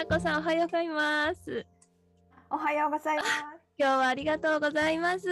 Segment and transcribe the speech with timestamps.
[0.00, 1.66] なこさんおはようございます。
[2.48, 3.28] おはようございます。
[3.76, 5.28] 今日はありがとうございます。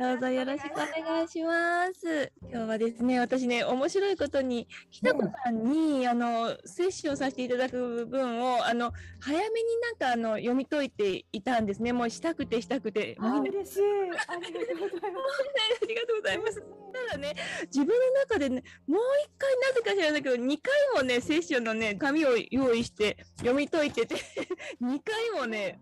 [0.00, 2.32] どうぞよろしくお願いします。
[2.50, 9.50] 今日はですね、私ね、面白いことに、ひなこさんに、あの、セッションさせていただく分を、あの、早めに
[9.82, 11.92] なんか、あの、読み解いていたんですね。
[11.92, 13.14] もうしたくてしたくて。
[13.20, 13.82] あ、嬉しい。
[14.26, 15.42] ありがとうございます。
[15.82, 16.62] ありがとうございます。
[17.10, 17.34] ただね、
[17.66, 24.14] 自分の中でね、もう一回なぜか知らないけど、2回もね、セッションのね、紙を用意して読み解いてて、
[24.80, 25.78] 2回もね、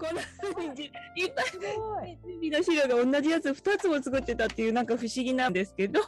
[0.00, 0.22] こんな
[0.54, 0.84] 風にじ
[1.16, 2.18] いっぱい。
[2.24, 6.00] 準備の資料が同じやつ2つも作ってたっていうなんか不思議なんですけど、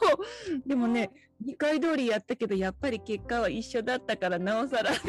[0.65, 1.11] でもね、
[1.45, 4.91] 2回通りやったけど、やっぱり結果は一緒だったから、なおさら。
[4.93, 5.03] す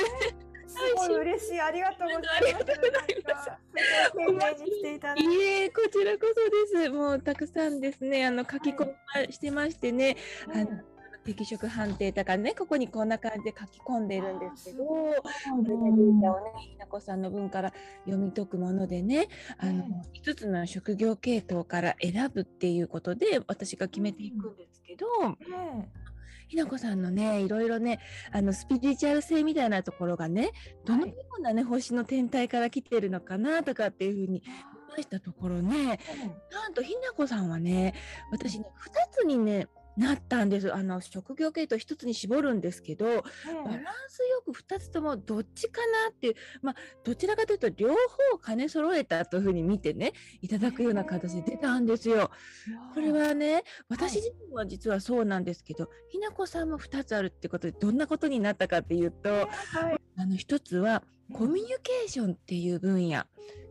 [0.96, 1.60] ごい嬉しい。
[1.60, 2.34] ありがとうございます。
[2.34, 4.64] ありがとうございます
[5.16, 6.90] いえ、こちらこそです。
[6.90, 10.16] もうたくさんですね、あの書き込みしてましてね、
[10.52, 10.93] あの
[11.24, 15.22] 適色判定とかね、ここにこんな感じで書き込んでるんですけど、こ
[15.56, 17.72] れでデータをね、ひなこさんの分から
[18.04, 25.90] 読み解くものでね、あの、5つの職業系統から選ぶっていうことで、私が決めていくんですけど、ね
[26.48, 30.52] ひなこさんのね、いろいろね、あの、スピリチュアル性みたいなところがね、
[30.84, 35.98] どのようなね、星の天体から来てるのかなとかっていうふうに見ましたところね、
[36.52, 37.94] なんとひなこさんはね、
[38.30, 40.74] 私ね、2つにね、なったんです。
[40.74, 43.22] あの、職業系統1つに絞るんですけど、バラン
[44.08, 52.30] スよく2つともどっちかなっていう、まあ、どちらかというと両方兼ね揃えたというふうに見てね、いただくような形で出たんですよ。
[52.94, 59.48] これはね、私自身は実はそうなんですけど、ひなこさんも2つあるってことで、どんなことになったかっていうと、はい。
[60.16, 63.24] あの1つはコミュニケーションっていう分野。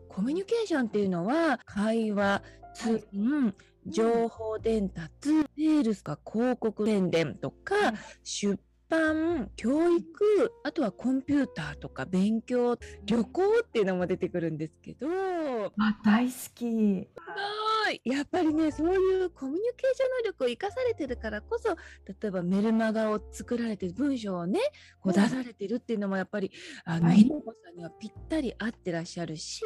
[0.10, 2.44] コミュニケーションっていうのは、会話、
[2.76, 3.54] 通信、
[3.88, 17.08] 情報伝達、セールスか広告宣伝とか、はい出版、教育、あとはコンピューターとか勉強、旅行っていうのも出てくるんですけど、あ、大好き。
[17.16, 24.60] はいやっぱりねそういうコミュニケーション能力を生かされてるからこそ例えばメルマガを作られて文章をね
[25.02, 26.52] こううん出されてるっていうのもやっぱり
[26.86, 29.64] あのはいひなこさんにはぴったり合ってらっしゃるし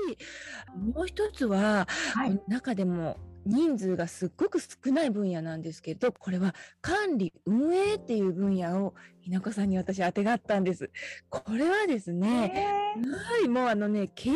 [0.95, 2.39] もう一つは、はい。
[2.47, 8.93] 中でも人数がすっごく少ない分野なんですけどこれは管理運営っていう分野を
[9.27, 10.89] ひなこさんに私当てがったんです。
[11.29, 14.35] これはですね、えはい、もうあのね、経営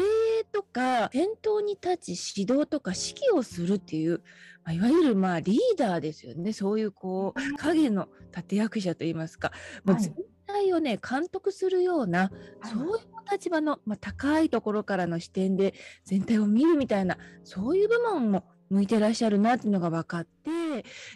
[0.51, 4.22] とか、先頭に立ち指導とか指揮をするっていう、
[4.66, 6.51] まあ、いわゆるまあリーダーですよね。
[6.51, 9.53] そういうこう、影の立役者といいますか、
[9.85, 10.13] もうはい全
[10.45, 12.29] 体をね、監督するような、
[12.59, 12.72] はい。
[12.72, 15.73] そういう立場の、まあ、高いところからの視点で
[16.03, 20.50] 全体を見るみたいな、そういう部門も向いてらっしゃるなっていうのが分かって、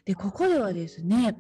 [0.05, 1.37] で、ここではですね、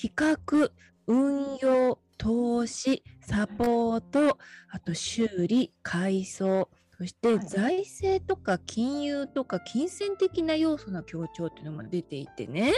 [0.00, 0.70] 企画、
[1.06, 4.38] 運用、投資、サポート、
[4.70, 6.68] あと修理、改装、
[6.98, 7.46] そしてはい。
[7.46, 12.72] 財政とか金融とか金銭的な要素の強調っていうのも出ていてね、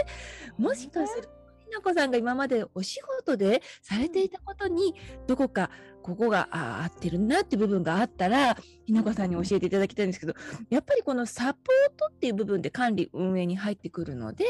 [0.56, 1.28] もしかすると、
[1.64, 4.94] ひなこさんが今までお仕事でされていたことに、
[5.26, 5.70] どこか
[6.08, 10.32] ここがあ合ってるなって部分があったら、ひなこさんに教えていただきたいんですけど、
[10.70, 11.64] やっぱりこのサポー
[11.98, 14.46] トっていう部分で管理運営に入ってくるので、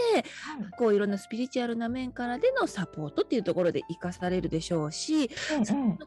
[0.78, 5.98] こういろんなスピリチュアルな面からでのサポートっていうところで生かされるでしょうし、そのコミュニ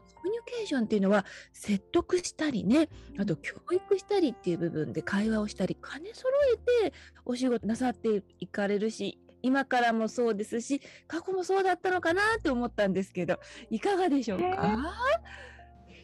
[0.46, 6.94] ケーションっていうのは説得したりね、あと教育したりっていう部分で会話をしたり、兼ね揃えて
[7.26, 13.38] お仕事なさっていかれるし、今からもそうですし、過去もそうだったのかなって思ったんですけど、
[13.70, 14.78] いかがでしょうか、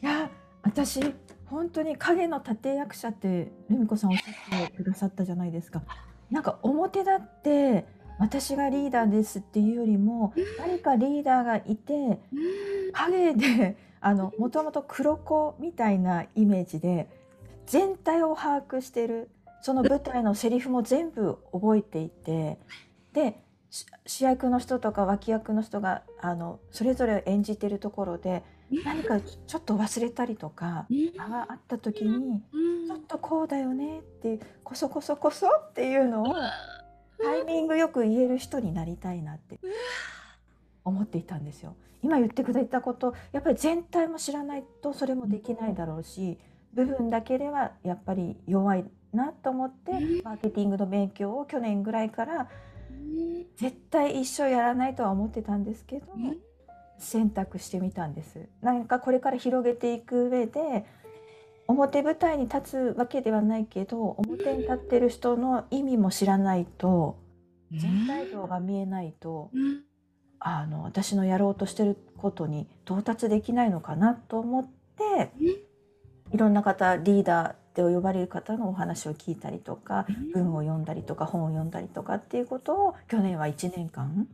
[0.01, 0.29] いや、
[0.61, 1.01] 私、
[1.45, 5.81] 本当に影の立役者って、ルミ子さんおっしゃってくださったじゃないですか。
[6.29, 7.85] なんか表立って、
[8.19, 12.19] 私がリーダーですっていうよりも、何かリーダーがいて、うん
[12.91, 17.09] 影で、あの、もともと黒子みたいなイメージで、
[17.65, 19.29] 全体を把握してる。
[19.61, 22.57] その舞台のセリフも全部覚えていて、
[23.13, 28.43] で、し主役の人とか脇役の人が、あの、それぞれ演じてるところで、
[28.83, 31.21] 何かちょっと忘れたりとか、うん。
[31.21, 32.87] あがあった時に、うん。
[32.87, 36.35] ちょっとこうだよねってこそこそこそっていうのを、
[37.21, 39.59] タイミングよく言える人になりたいなって
[40.83, 41.75] 思っていたんですよ。
[42.01, 46.39] 今言ってくれたこと、やっぱり全体も知らないとそれもできないだろうし、
[46.73, 52.47] 部分だけではやっぱり弱いなと思ってうん、マーケティングの勉強を去年ぐらいから
[53.57, 56.37] 絶対一生やらないとは思ってたんですけど、うん。
[56.97, 58.47] 選択してみたんです。
[58.61, 60.85] なんかこれから広げていく上で
[61.67, 67.17] 表舞台に立つわけではないけど表に立ってる人の意味も知らないと
[67.71, 69.83] 全体像が見えないとうん。
[70.41, 74.67] あの私のやろうとしてることに到達できないのかなと思っ
[74.97, 75.33] て
[76.31, 84.27] いろんな方リーダーって呼ばれる方のお話を聞いたりとか文を読んだりとか本を読んだりとかっていうことを去年は1年間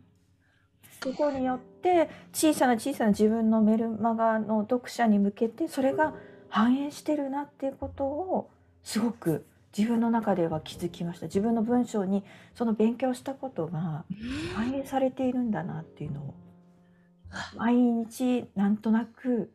[1.04, 6.14] そこによって小さな小さな自分のメルマガの読者に向けてそれが
[6.50, 8.50] 反映してるなっていうことを
[8.84, 9.46] すごく
[9.78, 11.26] 自分の中では気づきました。
[11.26, 14.06] 自分の文章にその勉強したことが
[14.56, 16.34] 反映されているんだなっていうのを
[17.58, 19.52] 毎日なんとなく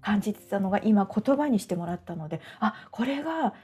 [0.00, 3.54] 感じてたのが今言葉にしてもらったのであこれが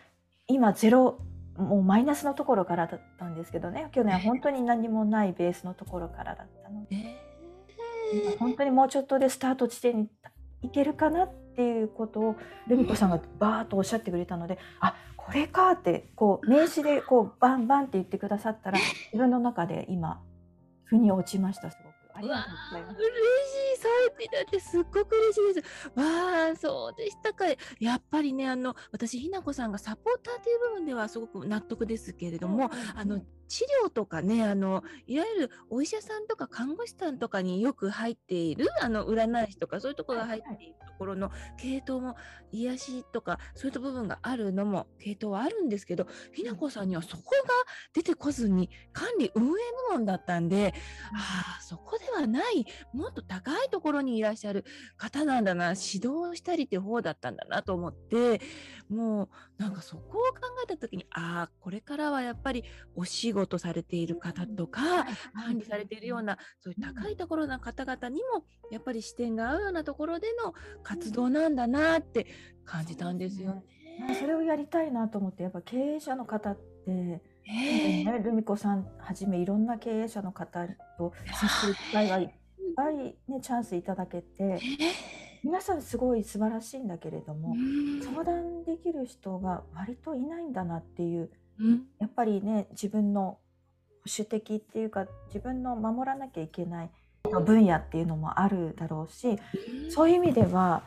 [0.47, 1.19] 今ゼロ
[1.59, 3.89] もうマイナスのところからだったんですけどね。
[3.93, 10.09] 去年は本当に何もないベースのところからだったので、本当にもうちょっとでスタート地点に
[10.63, 12.37] 行けるかなっていうことを
[12.69, 20.21] ルミ子さんがバーッとおっしゃってくれたのであこれかってこう名詞でこうバンバンって言ってくださったら自分の中で今
[20.85, 21.96] 腑に落ちましたすごく。
[22.17, 22.99] ありがとうございます。
[22.99, 25.89] 嬉しい、そう言っていただいてすっごく嬉しいです。
[25.95, 26.05] わ
[26.53, 27.45] あ、そうでしたか。
[27.79, 42.17] やっぱりね、あの、私、ひなこさんがサポーターという部分ではすごく納得ですけれども、あの、治療とかね、あの、いわゆるお医者さんとか看護師さんとかによく入っている、あの、占い師とかそういうところが入っているところの系統も、
[42.53, 47.53] 癒しとか、そういった部分があるのも、系統はあるんですけど、ひなこさんにはそこが
[47.93, 49.49] 出てこずに、管理運営
[49.91, 50.75] 部門だったんで、
[51.15, 54.65] ああ、そこではない、もっと高いところにいらっしゃる
[54.97, 58.41] 方なんだな、指導したりって方だったんだなと思って、
[58.89, 62.65] もう、なんかそこを考えた時に、ああ、これからはやっぱり
[62.95, 72.27] お仕事されている方とか、管理されているような、そういう高いところの方々にも、やっぱり視点が合うようなところでの活動なんだなって
[72.65, 73.63] 感じたんですよね。
[74.21, 80.67] それをやりたいなと思って、やっぱ経営者の方って、えー、ね、ルミ子さんはじめいろんな経営者の方
[80.99, 82.29] と接する機会がいっ
[82.75, 84.61] ぱいね、チャンスいただけて、
[85.43, 87.55] 皆さんすごい素晴らしいんだけれども、
[88.03, 91.31] 相談できる人が割といないんだなっていう
[91.99, 93.39] やっぱりね自分の
[94.05, 96.91] 保守的っていうか自分の守らなきゃいけない
[97.45, 99.39] 分野っていうのもあるだろうし
[99.91, 100.85] そういう意味では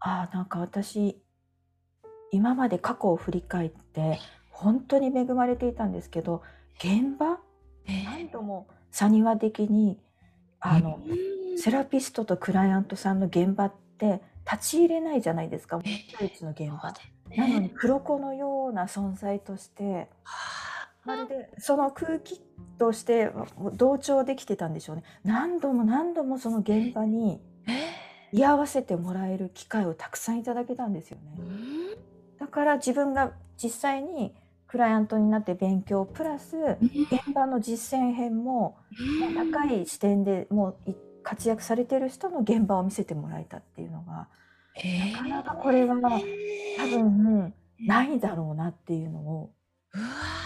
[0.00, 1.20] あなんか私
[2.32, 4.18] 今まで過去を振り返って
[4.50, 6.42] 本当に恵まれていたんですけど
[6.78, 7.38] 現場
[8.04, 9.98] 何度も埴輪的に
[10.60, 11.00] あの
[11.56, 16.92] セラピストとクライアントさんの現場って立ち入れないじゃないですか、1の現場。
[17.36, 20.08] なのに黒子のような存在として。
[21.04, 22.40] まるでその空気
[22.78, 23.30] として
[23.74, 25.02] 同調できてたんでしょうね。
[25.24, 27.40] 何度も何度もその現場に
[28.32, 31.32] 居合わせてもらえる機会をたくさんいただけたんですよね。
[32.38, 33.32] だから自分が
[33.62, 34.34] 実際に
[34.70, 38.78] クライアントになって勉強プラス現場の実践編も
[39.34, 40.94] 高い視点でもう
[41.24, 44.28] 活躍されてる人の現場を見せてもらえたっていうのが
[45.12, 49.50] なかなかこれは多分ないだろうなっていうのを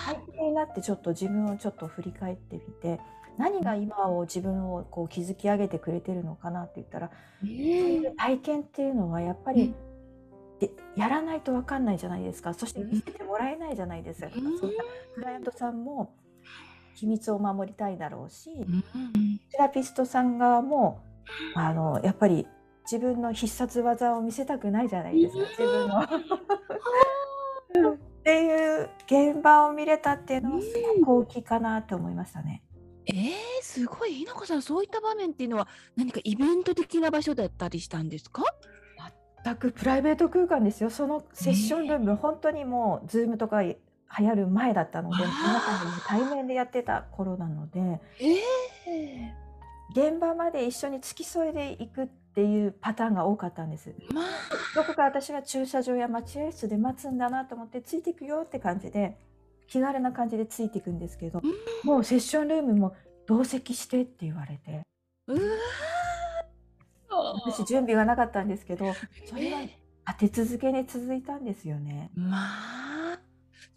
[0.07, 3.01] 最近になってちょっと自分をちょっと振り返ってみて
[3.37, 7.11] 何が今を自分をこう築き上げてくれてるのかなって言ったら、
[7.41, 9.75] そういう体験っていうのはやっぱり、で
[10.97, 12.55] やらないと分かんないじゃないですか。
[12.55, 14.51] そして見せてもらえないじゃないですか、そんな
[15.15, 16.15] クライアントさんも
[16.95, 18.51] 秘密を守りたいだろうし、
[19.51, 21.01] セラピストさん側も
[21.55, 22.47] あのやっぱり
[22.91, 25.41] 自分の必殺技を見せたくないじゃないですか。
[25.51, 26.01] 自分の。
[27.95, 30.69] っていう現場を見れたっていうのはす
[31.01, 32.63] ごく大きいかなと思いましたね。
[33.07, 38.45] えー、すごい、ひなこさん、そういった場面っていうのは、何かイベント的な場所だったりしたんですか？
[39.45, 40.91] 全くプライベート空間ですよ。
[40.91, 43.77] そのセッションルーム、えー、本当にもう、ズームとか流
[44.19, 45.29] 行る前だったので、皆
[45.61, 53.95] さんに対面でやってた頃なので、えー、現場まで一緒に付き添いでいくっていうパターンが多かったんです。
[54.13, 54.25] まあ、
[54.75, 59.19] どこか私は駐車場や待合室で待つんだなと思ってついていくよって感じで
[59.69, 62.97] 気軽な感じでついていくんですけど、うん、もうセッションルームも
[63.27, 64.83] 同席してって言われて。
[67.35, 68.95] 私準備がなかったんですけど
[69.27, 69.75] それは立
[70.19, 72.11] て続けに続いたんですよね。
[72.15, 72.37] ま
[73.15, 73.19] あ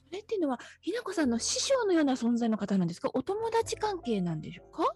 [0.08, 3.10] それっていうのはひなこさんの師匠のような存在の方なんですか？
[3.14, 4.94] お友達関係なんでしょうか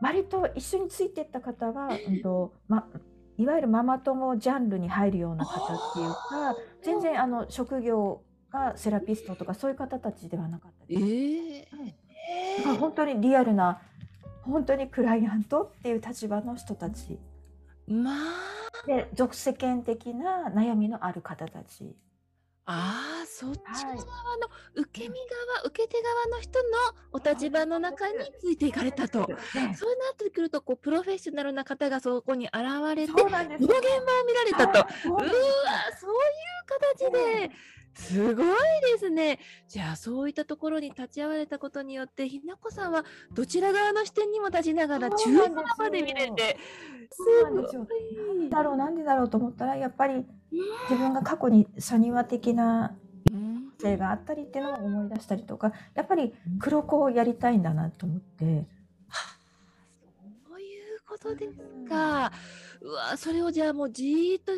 [0.00, 2.86] 割と一緒についてった方は、うんとま、
[3.38, 11.02] いわゆるママ友ジャンルに入るような方っていうか全然あの職業がセラピストとかそういう方たちではなかったです。
[11.02, 13.80] えーうん、本当にリアルな
[14.42, 17.18] 本当にクライアントっていう立場の人たち。
[17.86, 21.96] まあ、で俗世間的な悩みのある方たち。
[22.66, 23.96] ああ、そっちはい。
[23.98, 26.68] 側の受け身側、受け手側の人の
[27.12, 29.26] お立場の中についていかれたと。
[29.26, 29.26] ね
[29.76, 32.54] そうなってくると、こうプロフェッショナルな方がそこに現
[32.96, 34.86] れて、そうなんですその現場を見られたと。
[35.10, 35.22] ううわ
[36.00, 37.50] そういう形で、
[37.94, 38.46] すごい
[38.92, 39.38] ですね。
[39.68, 46.58] じゃあ、そういったところに立ち会われたことによって、ひなこさんはどちら側の視点にも立ちながら、中そうなんですよ側まで見れて、
[47.10, 50.26] そうなんですよすごいだろうなんでだろうと思ったらやっぱり
[50.90, 52.96] 自分が過去にサニワ的な
[53.30, 58.66] うん性があったりっていうのを思い出したりとかやっぱり黒子をやりたいんだなと思って。
[60.48, 61.58] そういうことです
[61.88, 62.32] か。
[62.80, 64.52] うわ、それをじゃあもうじーっと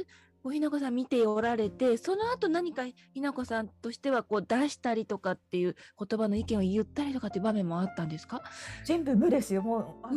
[0.46, 8.42] おひなこさん見ておられて、その後何かひなこさんとしてはこう出したりとかっていう言葉の意見を言ったりとかっていう場面もあったんですか？
[8.84, 10.08] 全部無ですよもう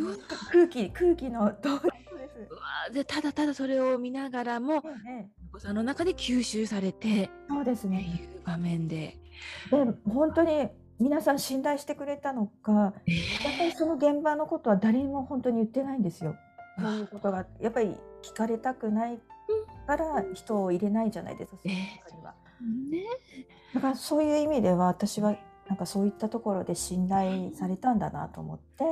[0.52, 1.72] 空気空気の通り。
[2.48, 2.60] うわ
[2.92, 8.00] でただただそれを見ながらも、ひええなこさんの中で吸収されてそうですね。
[8.00, 9.18] いう場面で。
[9.70, 10.68] で本当に
[11.00, 12.92] 皆さん信頼してくれたのかやっ
[13.58, 16.36] ぱりその現場のことは誰にも本当に言ってないんですよ。
[16.78, 19.18] そういうことがやっぱり聞かれたくない
[19.86, 21.58] から人を入れないじゃないですか。
[21.62, 22.34] その中には
[22.90, 23.04] ね、
[23.74, 25.36] だからそういう意味では私は
[25.68, 28.84] なんかそういったところで信頼されたんだなと思って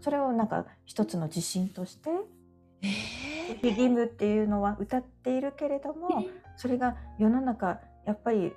[0.00, 2.08] それをなんか一つの自信として
[2.80, 2.88] え
[3.48, 6.24] 守秘義務っていうのは歌っているけれども
[6.56, 8.54] それが世の中やっぱり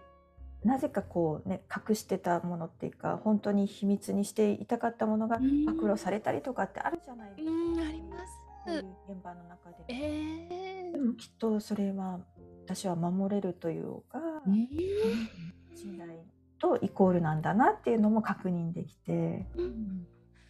[0.64, 7.52] なぜかこうね隠してたものっていうか本当に秘密にしていたかったものがうん暴露されたりとかってあるじゃないですか。
[7.52, 8.45] うんあります。
[8.66, 9.86] 現場の中で。
[9.90, 12.20] えでもきっとそれは
[12.66, 16.24] 私は守れるというか、ー信頼
[16.60, 20.08] とイコールなんだなっていうのも確認できて、うん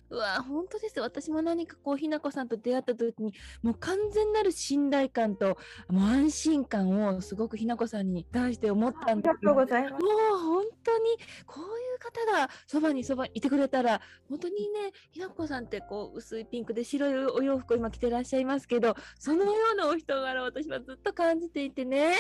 [0.10, 1.00] うわ本当です。
[1.00, 3.34] 私も何かこうひなこさんと出会った時に
[3.64, 5.58] もう完全なる信頼感と
[5.90, 10.04] もう安心感をすごくひなこさんに対して思ったんですありがとうございます。
[10.04, 10.10] も。
[10.10, 22.16] う本当にこういう方がそばにそばいてくれたら本当にねひなこさんってこう薄いピンクで白いお洋服を今着てらっしゃいますけどそのようなお人柄を私はずっと感じていてね。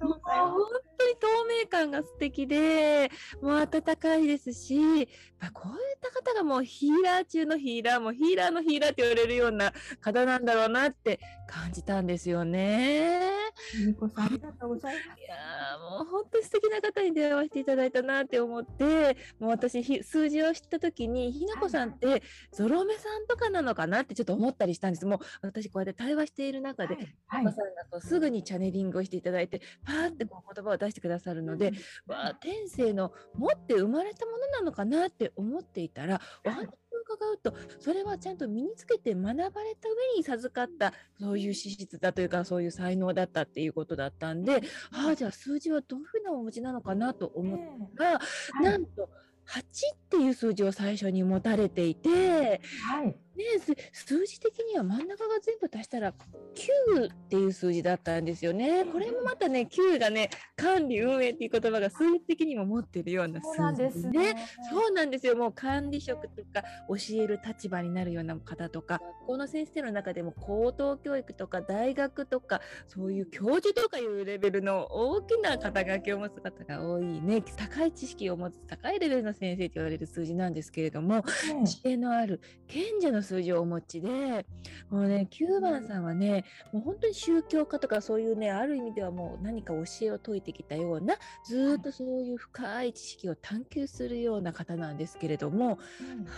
[0.00, 0.60] もう本
[0.98, 1.26] 当に透
[1.62, 5.08] 明感が素敵でもう温かいですし
[5.40, 11.18] ぱこういった方がもうヒーラー中のヒーラーもうヒーラーのヒーラーって言われるような方なんだろうなって
[11.48, 13.40] 感じたんですよね。
[13.84, 15.20] みこさんありがとうございます。
[15.20, 25.06] いやーもう本当に素敵な方に出会わせていただいたなって思ってもう私ひ数字を知った時にひなこさんってゾロ目さんとかなのかなってちょっと思ったりしたんです。
[25.06, 27.40] もう私こうやって対話している中で、はい。
[27.40, 31.72] ひなこさんがこうすぐにチャネリングをしていただいてパーってこう言葉を出してくださるので、
[32.06, 47.58] わあ天性の持って生まれたものなのかなって思っていたらお話を伺うとそれはちゃんと身につけて学ばれた上に授かったそういう資質だというかそういう才能だったっていうことだったんでああじゃあ数字はどういうふうなお持ちなのかなと思っ
[47.96, 48.20] たら、は
[48.60, 48.64] い。
[48.64, 49.08] なんと
[49.48, 53.16] 8っていう数字を最初に持たれていて、ね、はい
[53.60, 58.84] す数字的には真ん中が全部足したら9っていう数字だったんですよね。
[58.84, 64.36] これもまたね9がね管理運営っていう言葉が数字的にも持ってるようなそうなん数です字ね。
[64.70, 65.36] そうなんですよ。
[65.36, 77.42] もう管理職とか教える立場になるような方とか、学校の先生の中でも高等教育とか大学とか、そういう教授とかいうレベルの大きな肩書きを持つ方が多いね。
[77.56, 81.22] 高い知識を持つ高いレベルの先生と言われる数字なんですけれども、ね
[81.64, 84.46] 知恵のある賢者の数字をお持ちで、
[84.90, 89.84] もうね、9番さんはね、もう本当に宗教家とかそういうね、ある意味ではもう何か教えを
[90.16, 95.78] 説いてきたような、ずーっとそういう深い知識を探求するような方なんですけれども、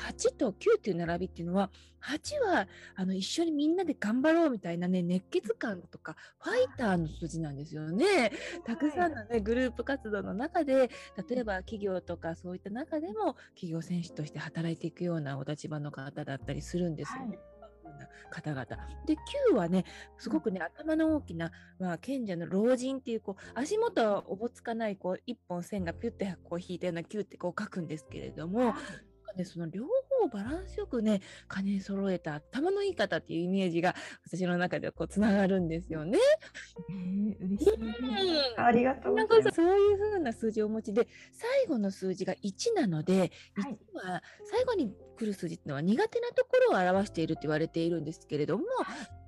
[0.09, 1.71] 8と9っていう並びっていうのは、
[2.02, 2.66] 8は
[2.97, 8.32] あの一緒にみんなで頑張ろうみたいなね、熱血感とか、ファイターの数字なんですよね。
[8.64, 10.90] たくさんのね、グループ活動の中で、
[11.28, 17.38] 例えば企業とかそういった中でも、企業選手として働いていくようなお立場の方だったりするんですよね。
[17.82, 18.66] そんな方々。
[19.06, 19.14] で、
[19.50, 19.85] 9はね、
[20.18, 28.75] すごくね、頭の大きな、まあ、賢者の老人っていう、こう、足元はおぼつかない、こう、一本線がピュッてこう引いたような9ってこう書くんですけれども、
[29.37, 29.85] ね、その両
[30.21, 31.21] 方バランスよくね、
[31.53, 33.95] 兼ね揃えた頭のいい方っていうイメージが
[34.27, 36.19] 私の中ではこうつながるんですよね。
[36.91, 37.75] えー嬉しい。
[37.75, 39.43] うんありがとうございます。
[39.49, 43.19] かそういう風な数字をお持ちで最後の数字が1なので、
[43.55, 48.65] はい1は最後に来る数字っていうのは苦手なところを表していると言われているんですけれども、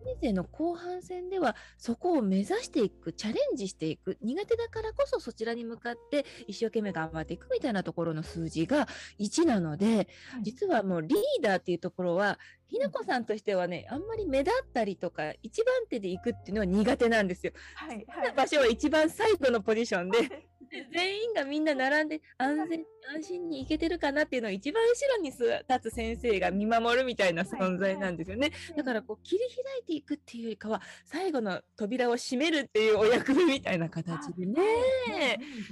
[0.04, 8.86] 人生の後半戦ではそこを目指していくチャレンジしていく苦手だからこそそちらに向かって一生懸命頑張っていくみたいなところの数字が
[9.18, 10.08] 1なので、
[10.42, 17.52] 実はもうリーダーっていうところはひなこさんとしてはねあんまり目立ったりとか一番手で行くっていうのは苦手なんですよ。
[17.74, 20.48] はい好きな場所は一番最後のポジションで。
[20.92, 28.50] 全員がみんな並んで安全安心に行けてるかなっていうのを一番後ろに立つ先生が見守るみたいな存在なんですよね。
[28.76, 34.62] だからこう切り開いていくっていうよりかは最後の扉を閉めるっていうお役目みたいな形でね、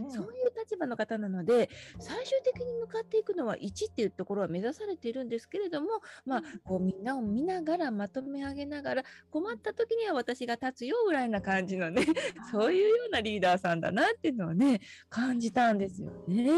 [0.09, 5.89] そういう立場の方なので最終的に向かっていくのは1っていうところは目指されているんですけれども、
[6.27, 12.05] まあ、こうみんなを見ながらまとめ上げながら困った時には私が立つよぐらいな感じのね
[12.51, 16.53] そういうようなリーダーさんだなっていうのはね感じたんですよね。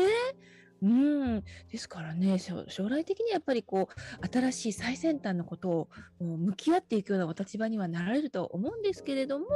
[0.83, 5.89] うん、ですからね、将来的にやっぱりこう、新しい最先端のことを
[6.21, 9.47] 向き合っていくようなお立場にはなられると思うんですけれども、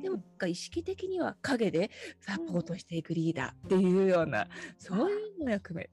[0.00, 1.90] でも意識的には陰で
[2.20, 5.14] サポートしていくリーダーっていうような、そうい
[5.46, 5.90] う役目。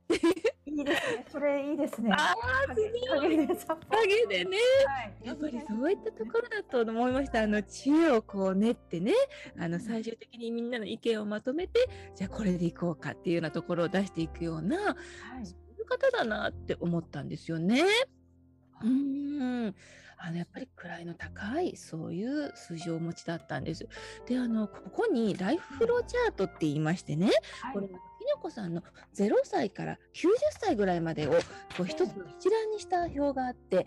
[0.67, 1.25] いいですね。
[1.31, 2.11] それいいですね。
[2.11, 2.33] あ
[2.69, 2.81] あ、す
[3.15, 3.47] ごい。
[3.47, 4.57] 影でね、
[4.87, 7.43] はい、やっぱりそういったところだと思いました。
[7.43, 9.13] あの知恵をこう練ってね、
[9.59, 14.91] あの最終的にみんなの意見をまとめて、じゃあこれでいこうかっていうようなところを出していくような、は
[15.41, 17.83] い、そういう方だなって思ったんですよね。
[18.83, 19.75] うん。
[20.17, 23.87] あのやっぱり位の高いそういう数字をお持ちだったんです。
[24.25, 27.29] であのここにライフフローチャートって言いましてね、
[27.61, 27.87] はい、これ
[28.25, 28.81] ひなこさんの
[29.15, 30.29] 0歳から90
[30.59, 31.31] 歳ぐらいまでを
[31.77, 33.85] こう一つの一覧にした表があって、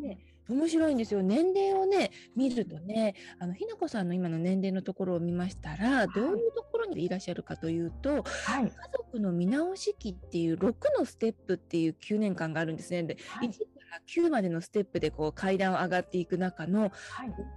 [0.00, 1.22] ね、面白いんですよ。
[1.22, 13.02] 年齢をね、見るとね、あの、ひなこさんの今の年齢のところを見ましたら、どういうところにいらっしゃるかというと、はい、家族の見直し期っていう6のステップっていう9年間があるんですね。
[13.02, 13.58] で、はい、1か
[13.90, 16.90] ら9までのステップでこう階段を上がっていく中の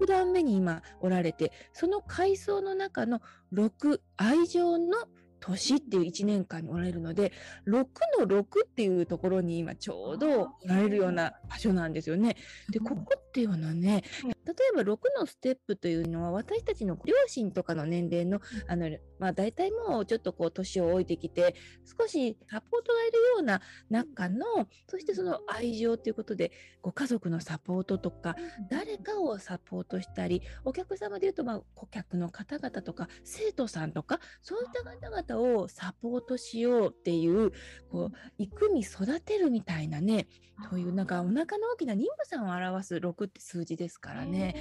[0.02, 3.22] 6段目に今おられて、その階層の中の
[3.54, 4.98] 6、愛情の
[5.42, 7.34] 年っていう1年間におられるので、
[7.68, 7.86] 6
[8.20, 12.38] の6っていうところに今ちょうどおられるような場所なんですよね。
[12.70, 14.04] で、ここっていうのはね、
[14.46, 21.56] 例えば6のステップというのは私たちの両親とかの年齢の、あの、まあ大体もうちょっとこう年を置いてきて、
[21.98, 24.46] 少しサポートがいるような中の、
[24.88, 28.36] そしてその愛情ということで、ご家族のサポートとか、
[28.70, 37.52] 誰かをサポートしたり、お客様で言うと、まあ顧客の方々とか、生徒さんとか、そういった方々方をサポートしようっていう
[37.90, 40.28] こう育み育てるみたいなね
[40.70, 44.56] そういうなんかお腹の大きな妊婦さんを表す6って数字ですからね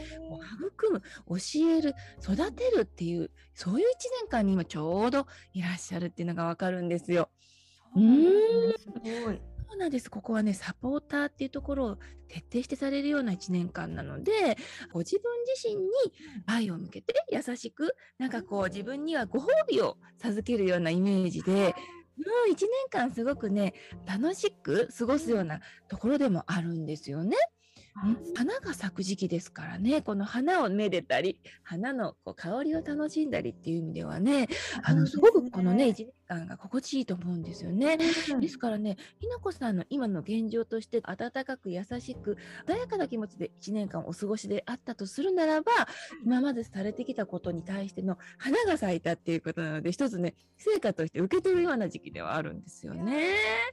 [0.75, 1.37] 育む教
[1.69, 3.91] える育てるっていうそういう1
[4.23, 7.31] 年間に今ちょうどいらっしゃるっていうのがわかるんですよ。
[7.97, 10.11] うんすごいそうなんです。
[10.11, 14.33] ここはね、サポーターっていうところを徹底してされるような1年間なので、
[14.93, 15.91] ご自分自身に
[16.45, 23.75] 愛を向けて優しく、なんかこう自分にはご褒美を授けるようなイメージで、もう1年間すごくね、
[24.07, 27.37] 楽しく過ごすようなところでもあるんですよね。
[28.35, 34.49] 花が咲く時期ですからね、この花をめでたり、花のこう香りを楽しんだりっていう意味ではね、
[34.83, 37.97] あのすごくこのね、1年間が心地いいと思うんですよね。
[37.97, 42.37] ですからね、ひなこさんの今の現状として温かく優しく、
[42.67, 45.73] 穏やかな気持ちで1年間お過ごしであったとするならば、
[46.25, 53.29] 今までされてきたことに対しての花が咲いたっていうことなので、一つね、成果として受け取るような時期ではあるんですよね。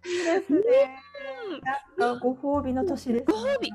[0.05, 0.61] いいですね。
[1.97, 3.71] なんかご褒美の年です、ね、ご褒美。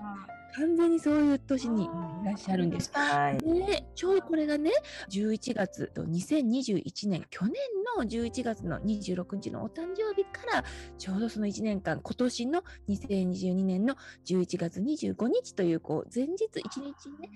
[0.57, 1.88] 完全にそういう年にい
[2.25, 2.91] らっしゃるんです。
[2.93, 4.71] で、ちょうどこれがね、
[5.11, 7.55] 11月と2021年、去年
[7.97, 10.65] の11月の26日のお誕生日から、
[10.99, 17.31] ちょうどその1年間、今年の2022年の11月25日という、こう、前日1日ね、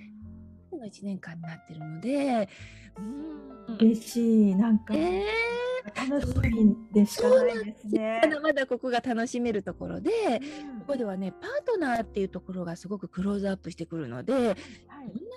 [0.72, 2.48] の1年間になってるので、
[3.68, 4.94] うん、嬉しい、なんか。
[4.94, 5.22] え。
[5.22, 8.20] ー楽しみでしかないですね。
[8.22, 10.10] まだまだここが楽しめるところで、
[10.72, 14.56] うん、ここではねパートナーっていうところがすごくクローズアップしてくるので、はい、どんな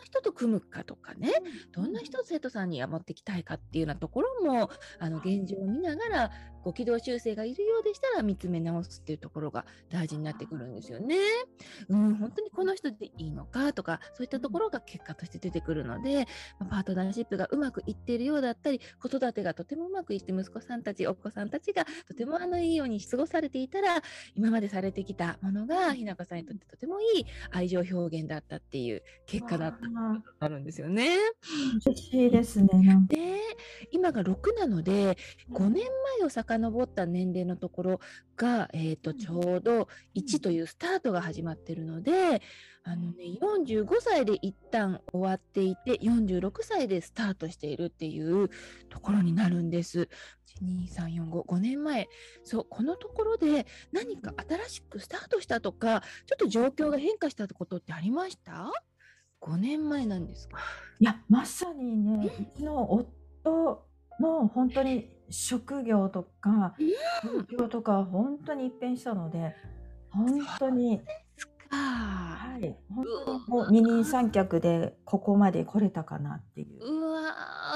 [0.04, 1.32] 人と組むかとかね、
[1.76, 6.32] うん、どんな人を生徒さんには持ってきたいかっていうようなところもあの現状を見ながら
[6.64, 11.16] ご軌道修正がいるようでしたら見つめ直すっていうところが大事になってくるんですよね。
[11.88, 16.28] うん、本当にこの人でいいのかとかそういったところが結果として出てくるので、
[16.70, 24.02] パートナーシップがうまくいっているようだったり子育てがとてもうまくいって息子さんたちお子さんたちがとてもあのいいように過ごされていたら
[24.36, 29.78] 今までされてきたものがひなこさんにとってとてもいい愛情表現だったっていう結果だった
[30.40, 31.18] あるんですよね。
[31.86, 32.70] 嬉しいですね。
[33.08, 33.40] で
[33.92, 35.18] 今が6なので
[35.52, 35.86] 5年
[36.20, 38.00] 前を遡った年齢のところ
[38.40, 42.42] が、えーと、ちょうど1というスタートが始まってるので、
[42.84, 48.50] あのね、45歳で一旦終わっていて46歳でスタートしているっていう
[48.90, 50.10] ところになるんです。
[50.62, 52.10] 12345年前
[52.44, 58.72] そうこのところで何か新しくスタートしたとかちょっと状況が変化したことってありました
[59.42, 60.58] ？5年前なんですか？
[61.00, 63.86] いやまさにね、うちの夫
[64.20, 66.76] の本当に職業とか
[67.24, 67.46] うん。
[67.48, 69.54] 状況とか本当に一変したので、
[70.10, 71.02] 本当に。
[71.70, 76.84] はい、本う当にもう二人三脚でここまで来れたかなっていう。
[76.84, 77.22] うわ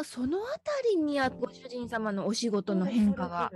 [0.02, 3.52] ー、そのあたりにあご主人様のお仕事の変化が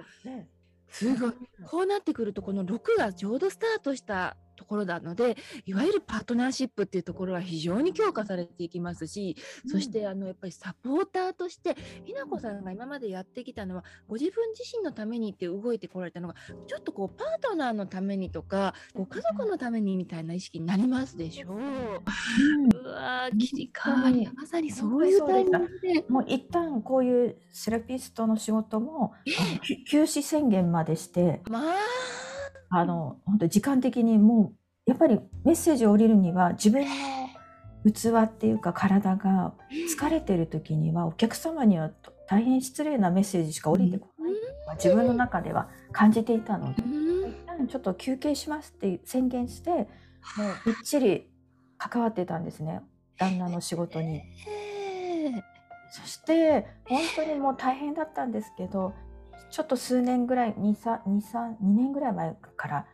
[0.90, 1.34] すごい。
[1.66, 16.36] こうなってくると、この6がちょうどスタートしたところなので、いわゆるパートナーシップっていうところは非常に強化されていきますし、そしてあのやっぱりサポーターとして、ひなこさんが今までやってきたのは、ご自分自身のためにって動いてこられたのが、
[16.68, 21.58] ちょっとこうパートナーのためにとか、ご家族のためにみたいな意識になりますでしょう？
[21.58, 21.60] う
[22.90, 26.06] わー、切り替わり、まさにそういうタイミングで。
[26.10, 29.14] もう一旦こういうセラピストの仕事も
[29.90, 31.42] 休止宣言までして。
[31.50, 31.64] まあ、
[32.70, 44.34] あの本当時間的にもうやっぱりメッセージを降りるには自分の器っていうか体が疲れてる時にはお客様にはと大変失礼なメッセージしか降りてこない。
[44.76, 47.30] 自分の中では感じていたのでうん。
[47.30, 49.88] 一旦ちょっと休憩しますって宣言してもう
[50.66, 51.30] びっちり
[51.78, 52.82] 関わってたんですね。
[53.18, 54.18] 旦那の仕事に。
[54.48, 55.44] ええ
[55.90, 58.94] そして本当にもう大変だったんですけど
[59.50, 62.86] ちょっと数年ぐらい2 3 2 3 2年ぐらい前から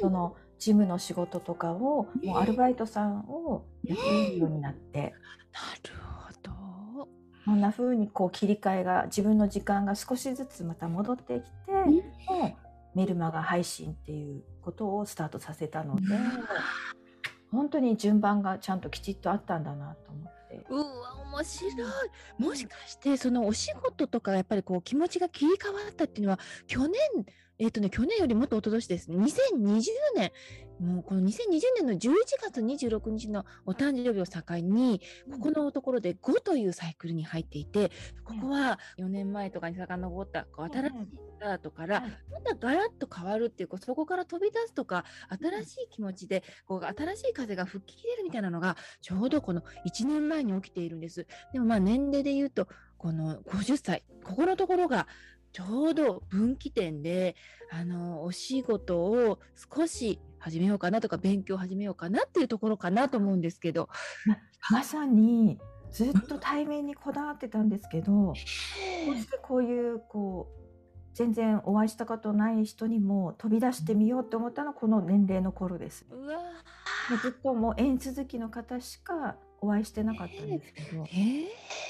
[0.00, 5.14] その事務の仕事とかをもうアルバイトさんをやっているようになって。
[5.52, 7.08] なるほど。
[7.44, 11.72] こんな風にこう切り替えが自分の時間が少しずつまた戻ってきて
[12.28, 12.56] も
[12.94, 16.02] うメルマガ配信っていうことをスタートさせたので
[17.52, 20.35] 本当に順番がちゃんときちっとあったんだなと思って。
[20.68, 21.84] うわ、面白い。
[22.38, 26.92] もしかして、そのお仕事とか、やっぱりこう気持ちが切り替わったっていうのは、去年、
[27.58, 29.16] えっ、とね、去年よりもっと一昨年ですね。
[29.16, 29.82] 2020
[30.14, 30.32] 年、
[30.78, 35.00] もうこの2020年の11月26日のお誕生日を境に、
[35.32, 37.90] ここのところで5というサイクルに入っていて、
[38.24, 40.92] ここは4年前とかに遡った新しい
[41.36, 42.10] スタートから、はい。
[42.30, 51.26] またガラッと変わるっていうそこから飛び出すとか新しい気持ちでこう新しい風が吹き切れるみたいなのがちょうどこの1年前に起きているんです。
[51.52, 55.06] でもまあ年齢で言うとこの50歳ここのところが
[55.56, 57.34] ちょうど分岐点で
[57.72, 59.38] あのお仕事を
[59.74, 63.88] 少し始めようかなとか勉強を始めようかなっていうところかなと思うんですけど。
[64.70, 65.58] まさに
[65.90, 68.36] ずっと対面にこだわってたんですけど、こう
[69.16, 70.66] してこういうこう
[71.14, 76.04] 全然お会いしたことない人にも飛び出してみようって思ったのはこの年齢の頃です。
[76.10, 76.38] うわ
[77.22, 81.06] ずっともう縁続きの方しかお会いしてなかったんですけど、ー。
[81.06, 81.44] え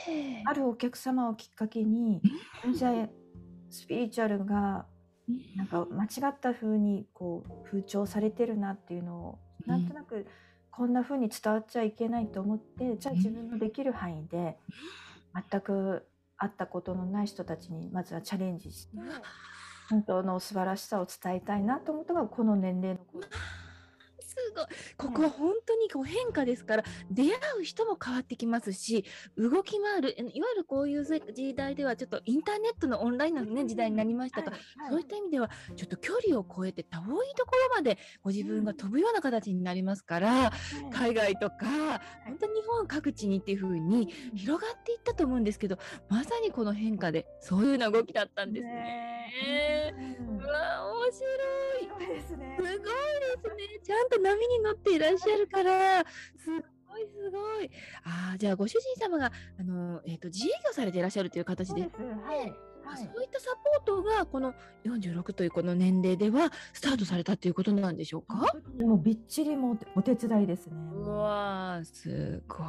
[0.09, 2.22] えあるお客様をきっかけに
[2.62, 3.11] 全然
[3.76, 4.86] スピリチュアルが
[5.56, 9.72] なんか間違った風にこう風潮されてるなっていうのをうん。
[9.72, 10.26] なんとなく
[10.70, 14.58] こんな風に伝わっちゃいけないと思ってじゃあ自分のできる範囲で
[15.50, 18.98] 全く会ったことのない人たちにまずはチャレンジして
[19.88, 23.26] 本当の素晴らしさを伝えたいなと思ったのがこの年齢の頃
[24.37, 24.66] すごい。
[24.96, 29.05] ここは本当にこう変化ですから、出会う人も変わってきますし、
[29.37, 40.51] 動き回る、えいわゆるこういう時代ではちょっとインターネットのオンラインの、ね、時代になりましたが、はいそういった意味では、ちょっと距離を超えて遠いところまでご自分が飛ぶような形になりますから、はい。
[40.92, 41.57] 海外とか、
[42.25, 49.94] 本当に日本各地にっていう風に広がっていったと思うんですけど、まさにこの変化でそういうような動きだったんですね。
[50.20, 51.27] うんうわ、面白
[51.81, 51.88] い。
[51.88, 52.57] そうですね。
[52.57, 53.81] すごいですね。
[53.83, 56.04] ちゃんと波に乗っていらっしゃるから、
[56.36, 57.70] すごいすごい。
[58.04, 62.02] ああ、じゃあご主人様が、あの、えっ、と、自営業されていらっしゃるという形でそうです。
[62.02, 62.52] はい
[62.86, 68.46] あはいそういったサポートが、この46というこの年齢ではスタートされたということなんでしょうか？
[68.80, 70.76] もうびっちりもうお手伝いですね。
[70.92, 72.66] うわー、すごい。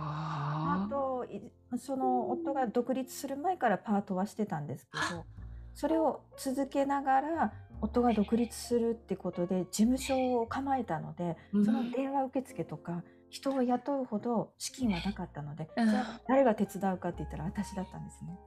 [0.90, 1.42] トい
[1.78, 5.26] その夫が独立する前からパートはしてたんですけど
[5.74, 18.38] それを続けながら夫が独立するってことで事務所を構えたのでうんその電話受付とか人を雇うほど資金はなかったのでうんじゃあ誰が手伝うかって言ったら私だったんですね。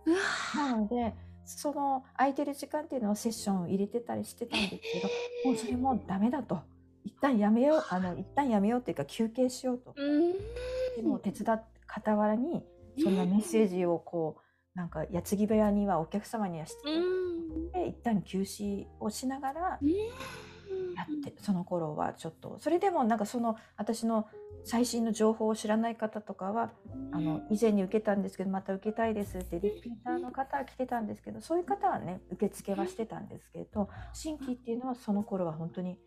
[0.57, 1.15] なので
[1.45, 5.09] その空いてる時間っていうのをセッションを入れてたりしてたんですけど
[5.51, 6.61] もうそれもうダメだと
[7.05, 9.95] 一旦やめようあの一旦やめようっていうか休憩しようと。
[9.97, 10.33] うん。
[10.33, 12.63] でも手伝っ傍らに
[13.03, 14.43] そんなメッセージをこう
[14.75, 17.73] なんか矢継ぎ部屋にはお客様にはしてうん。
[17.73, 19.91] で一旦休止をしながらうん。
[20.95, 24.27] やってその頃はちょっとそれでもなんかその私の
[24.65, 26.71] 最新の情報を知らない方とかは
[27.13, 35.99] あの以前に受けたんですけどまた受けたいですってリピーターの方は来てたんですけどそういう方はね受付はしてたんですけど新規っていうのはその頃は本当に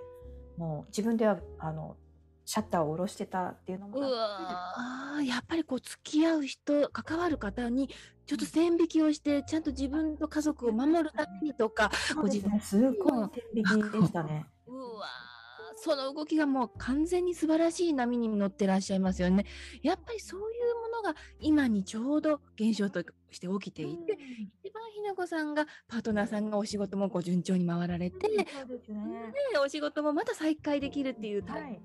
[0.57, 1.97] もう自分ではあの
[2.45, 7.89] シャッターを下ろしてたっていうのもうあやっぱりりこう付き合う人関わる方に
[8.27, 14.45] ちょっと線引きをしてちゃんと自分と家族を守るためにとかそうですごい線引きでしたね。
[14.67, 15.33] うわー
[15.75, 19.45] その動きがもう完全に素晴らしい波に乗ってらっしゃいますよね。
[19.81, 24.17] やっぱりそういうものが今にちょうど現象として起きていて、
[24.63, 29.33] 一番ひなこさんがパートナーさんがお仕事もこう順調に回られて、そうですね。
[29.51, 31.81] でお仕事もまた再開できるっていうタイはい。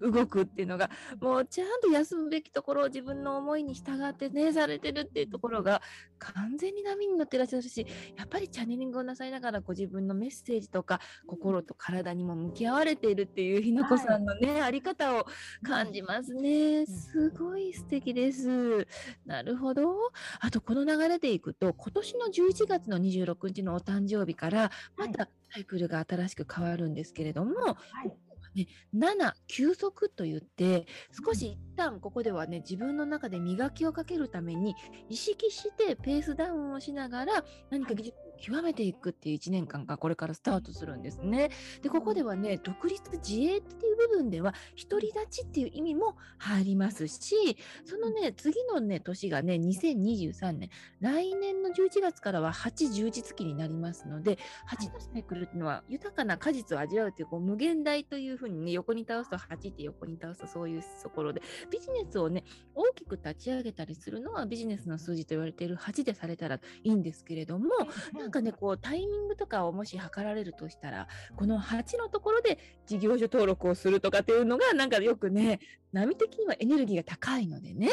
[0.00, 0.88] 動くっていうのが
[1.20, 5.82] もうちゃんと休むべきところを自分の思いに従ってねされてるっていうところが
[6.18, 7.84] 完全に波に乗ってらっしゃるし
[8.16, 15.26] やっぱりチャネリングをなさいながらご自分のメッセージとか心と体にも向き合われているっていうひなこさんのね、あり方を
[15.62, 16.86] 感じますね。
[16.86, 18.86] すごい素敵です。
[19.26, 19.94] なるほど。
[20.40, 28.12] あとこの流れでいくと今年の11月の26日のお誕生日からまたサイクルが新しく変わるんですけれども、はい。
[28.54, 30.86] ね、7休息と言って
[31.24, 34.74] 少し一旦ここではね自分の中で磨きをかけるために
[35.08, 41.50] 意識してペースダウンをしながら何か技術を極めていくっていう1年間がこれからスタートするんですね。
[41.82, 44.54] でここではね独立自衛っていう部分では
[44.88, 50.70] 独り立ちっていう意味も入りますしそのね次のね年がね2023年
[51.00, 54.38] 来年の11月からは8充実期になりますので
[54.70, 67.70] 8のサイクルっていうのは豊かな果実を味わうというこう無限大というふうにね横に倒すと8って横に倒すとそういうところでビジネスをね大きく立ち上げたりするのはビジネスの数字と言われている8でされたらいいんですけれども
[68.28, 75.60] なんかねこうタイミングとかをもし測られるとしたらこの8のところで事業所登録をするとかっていうのがなんかよくね
[75.94, 77.88] 波的にはエネルギーが高いのでね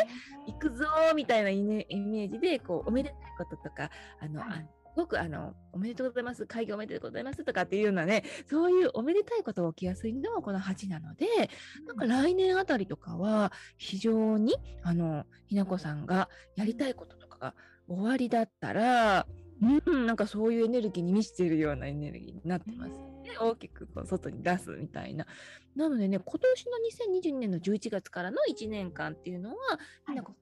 [0.45, 4.49] 行くぞーみたいなイメージでこうおめでたいこととかあの、はい。
[4.59, 4.63] あ
[4.95, 11.27] すごくあのおめでとうございます開業おめでとうございますとかっていうようなねそういうおめでたいことが起きやすいのはこの8なので
[11.85, 17.55] なんか来年あたりとかは非常にあのひなこさんがやりたいこととかが
[17.89, 19.27] 終わりだったら
[19.61, 22.91] うんなんかそういうエネルギーに満ちているようなエネルギーになってます。
[22.91, 25.25] ね大きくこう外に出すみたいな。
[25.75, 29.55] なのでね、今年の2022年の11月からの1年間っていうのは、
[30.03, 30.33] はいなんか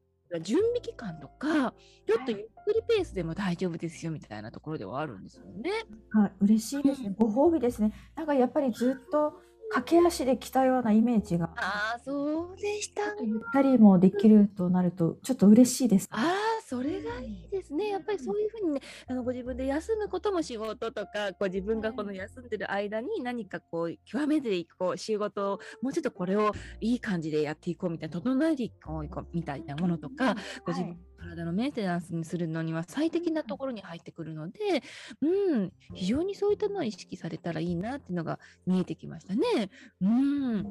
[0.41, 1.73] 準備期間とか、
[2.08, 5.71] ちょっとゆっくりペースでも大丈夫ですよみたいなところではあるんですよね。
[6.10, 7.13] はい、嬉しいですね。
[7.17, 7.93] ご褒美ですね。
[8.15, 9.39] なんかやっぱりずっと
[9.73, 13.01] 駆け足で来たようなイメージが、ああ、そうでした。
[13.23, 16.07] ゆったりもできるとなると、ちょっと嬉しいです。
[16.12, 17.89] ああ、それがいいですね。
[17.89, 34.83] やっぱりそういうふうにね、あのご自分で休むことも仕事とか、こう自分がこの休んでる間に何かこう極めていこう仕事をもうちょっとこれをいい感じでやっていこうみたいな整えていこうみたいなものとか、ご自分の体のメンテナンスにするのには最適なところに入ってくるので、
[35.21, 39.69] うん、非常にそういったのを意識されたらいいなっていうのが見えてきましたね。
[40.01, 40.67] うん。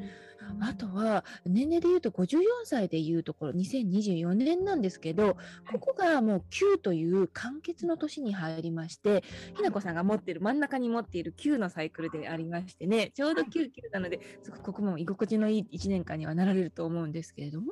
[0.60, 5.36] あとは年齢で言うと54歳でいうところ2024年なんですけど
[5.70, 9.24] ここがもう9という完結の年に入りまして
[9.56, 17.68] ひなこさんが持ってる真ん中に持っている9のサイクルでありましてねちょうど99なのですごくここも居心地のいい1年間にはなられると思うんですけれども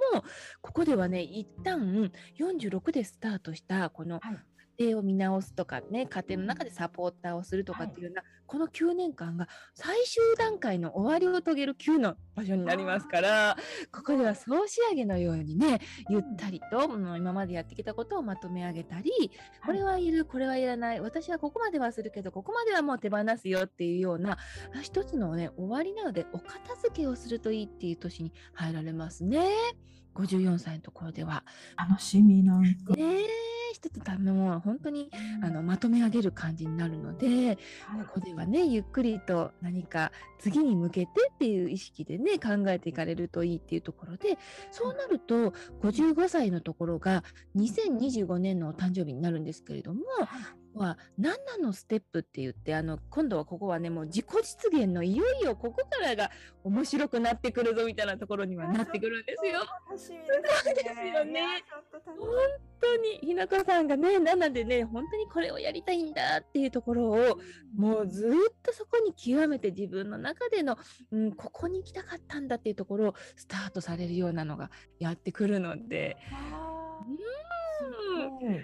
[0.61, 4.39] ここではね一旦46でスタートしたこのはい。
[4.81, 13.57] 家庭を見直すとかね家庭の中でサポーターをするとかっていうような、この9年間が最終段階の終わりを遂げる9の場所になりますから
[13.93, 19.13] ここでは総仕上げのようにねゆったりと、もう今までやってきたことをまとめ上げたり
[19.67, 24.39] これはいるこれはいらない私はここまではするけどここまではもう手放すよっていうような
[24.75, 29.47] あ一つのね終わりなのでお片付けをするといいっていう年に入られますね
[30.23, 31.45] 54歳のところでは。
[31.77, 32.95] 楽しみなんか。
[32.95, 35.11] ねえ一つためもう本当に
[35.43, 37.57] あのまとめ上げる感じになるのではい
[38.07, 44.39] ここではねゆっくりと何か次に向けてっていう意識でね考えていかれるといいっていうところで
[44.71, 45.53] そうなると
[45.83, 47.25] 55歳のところが
[47.57, 50.01] 2025年のお誕生日になるんですけれども
[50.75, 56.31] は7のステップって言ってあの今度はここはねもう自己実現のいよいよここからが
[56.65, 59.61] 面白くなってくるぞみたいなところにはなってくるんですよ。
[59.89, 61.43] 楽しみですそうですよね。
[62.05, 62.17] 本
[62.81, 67.39] 当にひなこさんがね7でね本当にこれをやりたいんだっていうところを
[67.77, 70.79] もうずーっとそこに極めて自分の中での、
[71.11, 76.17] うん、ここに行きたかったんだっていうところをスタートされるようなのがやってくるので。
[78.43, 78.51] うん。
[78.51, 78.61] ね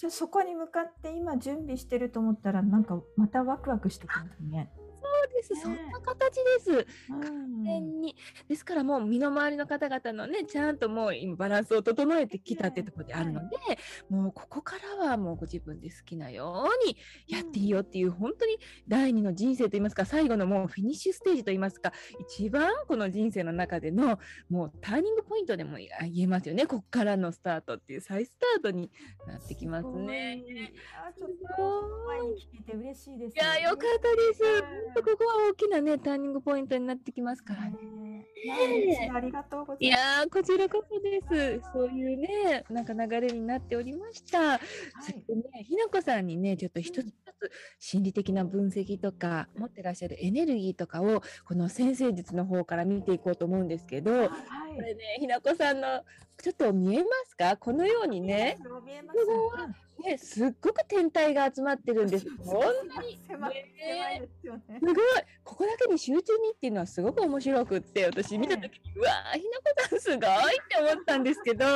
[0.00, 4.70] じゃあそこに向かって今準備してると思ったらなんかまたワクワクしてくるよね。
[5.10, 5.52] そうです。
[5.54, 6.86] ねそんな形です。
[7.10, 8.16] うん完全に。
[8.48, 13.56] ですからもう身の回りの方々のね、ちゃんともう今バランスを整えてきたってところであるので、
[14.08, 16.96] もうここからはもうご自分で好きなように
[17.26, 24.18] やっていいよっていう、本当に第二の人生といいますか、最後のもうフィニッシュステージといいますか、一番この人生の中での
[24.48, 25.88] もうターニングポイントでも言
[26.22, 26.66] えますよね。
[26.66, 28.90] ここからのスタートっていう再スタートに
[29.26, 30.38] なってきますね。
[30.40, 30.68] すごいいや
[31.16, 32.48] ちょっすとご前にい。
[32.54, 33.34] 聞いて嬉しいです。
[33.34, 34.42] いや、よかったです。
[35.00, 37.70] うん本当ここは大きなね、ターニングポイントになってきますからね。
[38.44, 40.02] ねありがとうございいます。
[40.02, 41.70] やー、こちらこそです。
[41.72, 44.58] そういうね、なんか流れになっておりました。
[44.58, 54.30] そしてね、ひなこさんにね、ちょっと一つ一つ心理的な分析とか、持ってらっしゃるエネルギーとかを、この先生術の方から見ていこうと思うんですけど、はい。
[54.74, 56.04] これね、ひなこさんの、
[56.42, 57.56] ちょっと見えますか？
[57.56, 59.18] このようにね、見えます。
[59.18, 62.24] すごいね、すっごく天体が集まってるんです。
[62.24, 62.30] に
[63.28, 64.86] 狭いねですよねす。
[64.86, 64.94] ごい
[65.44, 70.26] ここだけに集中にっていうのはすごく面白くって私見た時にうわーひなこさんすごいって
[70.80, 71.66] 思ったんですけど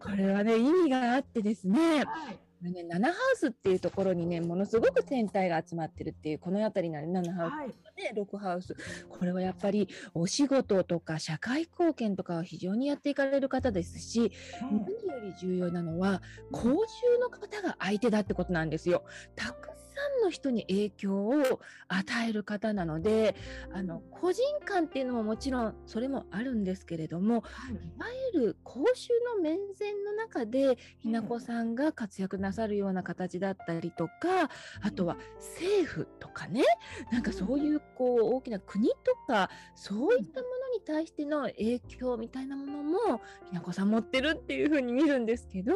[0.00, 2.38] これはね意味があってですねはい。
[2.58, 7.68] これね7ハウスっていうところにねものすごく天体が集まってるっていうこの辺りなので7ハウスはい。
[8.14, 8.76] で6ハウス
[9.08, 14.32] これはやっぱりお仕事とか社会貢献とかは非常にやっていかれる方ですし
[14.70, 16.20] 何より重要なのは
[16.52, 19.04] 公衆の方が相手だってことなんですよ。
[19.36, 19.77] たくさ
[20.08, 23.34] んの人に影響を与える方なので
[23.72, 27.74] あの個人間っていうのももちろんそれもあるんですけれどもはい。
[27.74, 34.50] いわゆる公衆の面前の中でひなこさんが活躍なさるような形だったりとか
[34.82, 36.64] あとは政府とかね
[37.10, 38.94] なんかそういうこう大きな国と
[39.26, 45.74] かそういったものに対しての影響みたいなものもひなこさん持ってるっていう風に見るんですけど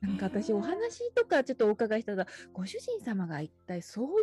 [0.00, 4.14] なんか私お話とかちょっとお伺いしたらご主人様が一体そういうよ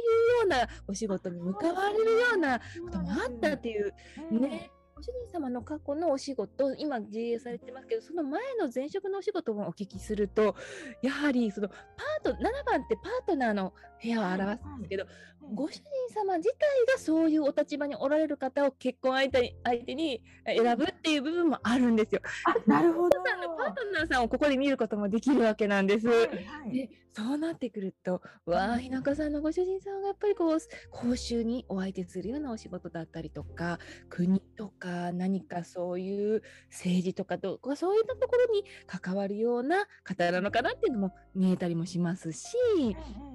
[0.45, 3.93] うなお仕事に向かわれるようなこともあったっていう
[4.31, 10.55] ね、ご主人様の過去のお仕事、今自営されてますけど、その前の前職のお仕事もお聞きすると、
[11.01, 13.73] やはりそのパート、7番ってパートナーの
[14.03, 15.05] 部屋を表すんですけど、
[15.53, 22.21] ご主人様自体がそういうお立場におられる方を結婚相手に相手に選ぶっていう部分もあるんですよ。
[22.45, 23.23] あ、なるほど。
[23.25, 26.07] さんのパートナーさんをここで見ることもできるわけなんです。
[26.07, 26.25] はいは
[26.67, 30.57] いでそうなってくると、わあ、日中さんのご主人さんがやっぱりこう、
[30.89, 33.77] 公衆にお相手するようなお仕事だったりとか、
[34.09, 42.55] 国とか何かそういう政治とかとか、そういったところに関わるような方なのかなっていうのも見えたりもしますし、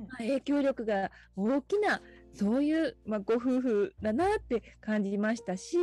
[0.09, 2.01] まあ影響力が大きな、
[2.39, 5.77] そういう、まあ、ご夫婦だなって感じましたし、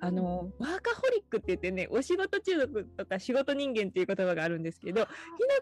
[0.00, 5.08] あの、ワーカホリックって言ってね、お仕事中毒とか仕事人間っていう言葉があるんですけど、ひな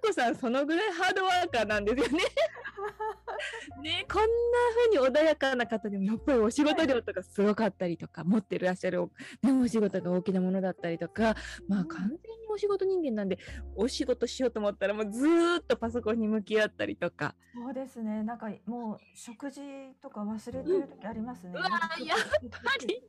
[0.03, 2.25] こさんそのぐらいハードワーカーなんですよね。
[3.83, 4.29] ね、こんな
[4.75, 9.01] 風に穏やかな方でもやっぱりお仕事量とかすごかったりとか、持ってらっしゃる、
[9.43, 11.37] ね、お仕事が大きなものだったりとか、
[11.69, 12.19] まあ完全に
[12.51, 13.39] お仕事人間なんで、
[13.77, 18.23] お仕事しようと思ったらもうずーっとパソコンに向き合ったりとか、そうですね。
[18.23, 19.61] なんかもう食事
[20.01, 21.53] とか忘れてる時ありますね。
[21.55, 22.19] うわやっ
[22.51, 23.03] ぱり、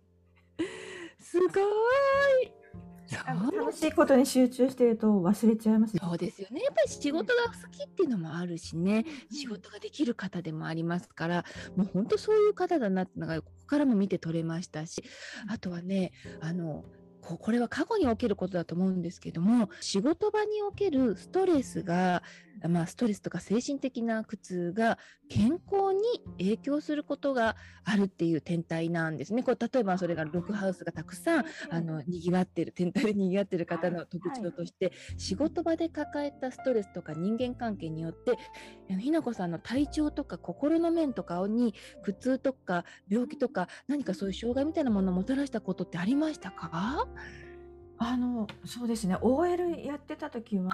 [1.19, 1.49] すごー
[2.47, 2.59] い。
[3.25, 6.01] 楽しいことに集中してると忘れちゃいますね。
[6.03, 6.61] そうですよね。
[6.61, 15.03] やっぱり仕事が好きっていうのもあるしね、仕事ができる方でもありますから、もう本当そういう方だなってのが、ここからも見て取れましたし、
[15.47, 16.85] あとはね、あの、
[17.21, 22.21] ここれは過去におけることだと思うんですけども、仕事場におけるストレスが、
[22.67, 24.97] まあ、ストレスとか精神的な苦痛が
[25.29, 26.01] 健康に
[26.37, 29.43] 影響することがあるっていう天体なんですね。
[29.43, 38.37] これ例えばそれがログハウスがたくさんあの賑わってる天体で 賑わってる方の特徴として、仕事場で抱えたストレスとか人間関係によって
[38.99, 47.07] ひなこさんの体調とか心の面とかに苦痛とか病気とか何かそういう障害みたいなものをもたらしたことってありましたか？
[47.99, 49.17] あの、そうですね。
[49.21, 50.71] OL やってた時は、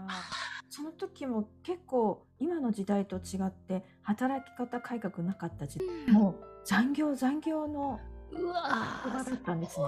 [0.70, 6.14] その時も結構今の時代と違って働き方改革なかった時代。
[6.14, 6.36] もう
[6.66, 8.00] 残業残業の
[8.32, 9.86] うわだったんですね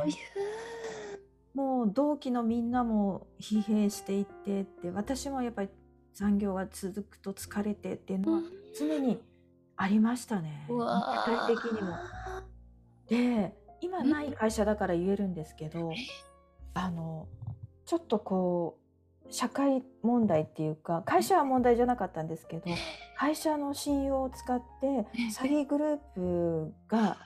[1.54, 5.70] もう同期のみんなも疲弊していってって私もやっぱり
[6.14, 8.42] 残業が続くと疲れてっていうのは
[8.78, 9.20] 常に
[9.76, 10.66] ありましたね。
[10.70, 11.96] うわ肉体的にも。
[13.10, 15.92] で今ない会社だから言えるんですけど、
[16.78, 17.28] あの
[17.86, 18.78] ちょっとこ
[19.26, 22.66] う社会問題っていうか会社は問題じゃなかったんですけど
[23.18, 24.86] 会社の信用を使って
[25.38, 27.18] 詐欺グループが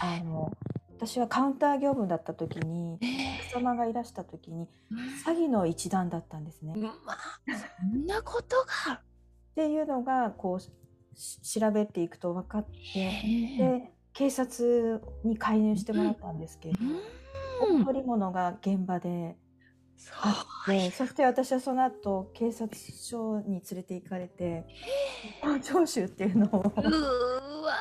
[0.00, 0.52] あの
[0.96, 4.68] 私はカウンター業務だった時にお客様がいらした時に
[5.24, 6.74] 詐欺の一団だったんですね。
[6.74, 8.56] そんなこと
[8.88, 8.94] が。
[8.94, 9.00] っ
[9.54, 10.70] ていうのがこうし
[11.60, 12.78] 調べていくと分かって
[13.58, 16.78] で警察に介入してもらったんですけど、
[17.66, 17.84] うん。
[17.84, 19.36] 乗り物が現場で
[19.96, 24.64] そあっうて、そして私はその後警察署に連れて行かれて、
[25.62, 27.62] 聴取っていうのをうー。
[27.62, 27.74] わ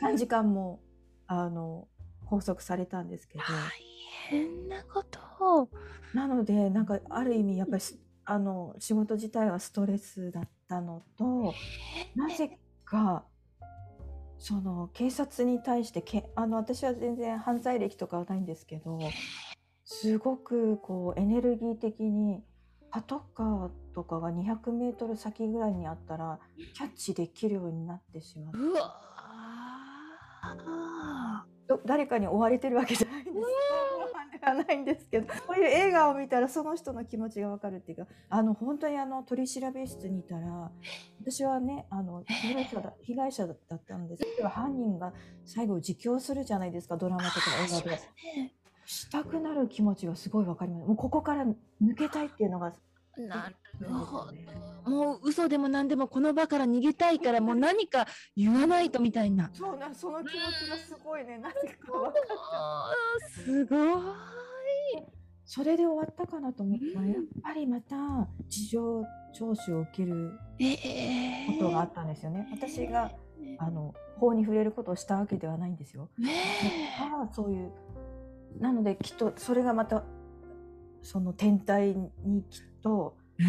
[0.00, 0.80] 何時間も
[1.26, 1.88] あの
[2.24, 3.50] 拘束されたんですけど、大
[4.28, 5.68] 変なこと。
[6.14, 11.52] なのでなんかある意味やっぱりすあの仕事自体はストレスだったのと、
[12.14, 13.24] なぜか
[14.40, 18.98] その警察に対してけあの私は全然犯罪歴とかはないんですけど
[19.84, 22.42] すごくこうエネルギー的に
[22.90, 26.40] パトカーとかが200メートル先ぐらいにあったら
[26.74, 28.56] キャッチできるようになってしまう。
[28.56, 28.80] うわ
[31.68, 33.36] ど誰かに追われてるわけじゃないんです。
[34.40, 40.70] ではないんですけど、こういう映画を見たらその人の気持ちがわかるっていうか、あの本当にあの取り調べ室にいたら、
[41.20, 44.22] 私はね、あの被害者だ被害者だったんです。
[44.36, 45.12] けど、犯人が
[45.44, 47.90] 最後自供するじゃないですか、ドラマとか映画で。
[47.90, 48.54] ね。
[48.86, 50.86] したくなる気持ちがすごいわかります。
[50.86, 52.72] もうここから抜けたいっていうのが、
[53.16, 53.48] な
[53.80, 54.90] るほど。
[54.90, 58.06] もう嘘でも何でもこの場から逃げたいからもう何か
[58.36, 59.50] 言わないとみたいな。
[59.52, 61.54] そうな、その気持ちがすごいね、なぜ
[61.84, 63.44] かわかっちゃう。
[63.44, 63.80] すごい。
[65.44, 67.96] それで終わったかなと思ったら、やっぱりまた
[68.46, 69.04] 事情
[69.34, 72.48] 聴取を受けるええことがあったんですよね。
[72.52, 73.10] 私が
[73.58, 76.08] あの法に触れることをしたわけではないんですよ。
[76.18, 77.72] ねああそういう
[78.60, 80.04] なのできっとそれがまた
[81.02, 81.94] その天体
[82.24, 83.42] にきっとえ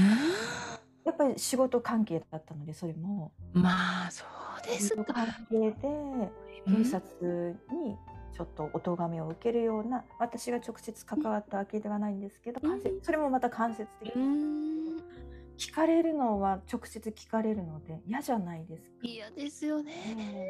[1.06, 3.32] やっぱり仕事関係だったのでそれも。
[3.54, 4.24] まあそ
[4.64, 4.96] うです。
[4.96, 5.06] か。
[5.06, 6.32] 関係で
[6.68, 7.98] 警察に
[8.34, 12.82] ちょっとお咎めを受けるような私が直接関わったわけではないんですけどうん？
[13.02, 15.02] それもまた間接的うーん？
[15.58, 18.96] 聞かれるのは直接聞かれるので嫌じゃないですか。
[19.04, 20.50] 嫌ですよね。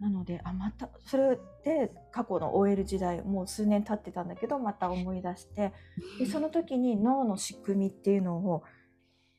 [0.00, 5.72] なのであまたそれで過去の OL 時代もう数年経ってたんだけどまた思い出して
[6.18, 8.62] でその時に脳の仕組みっていうのを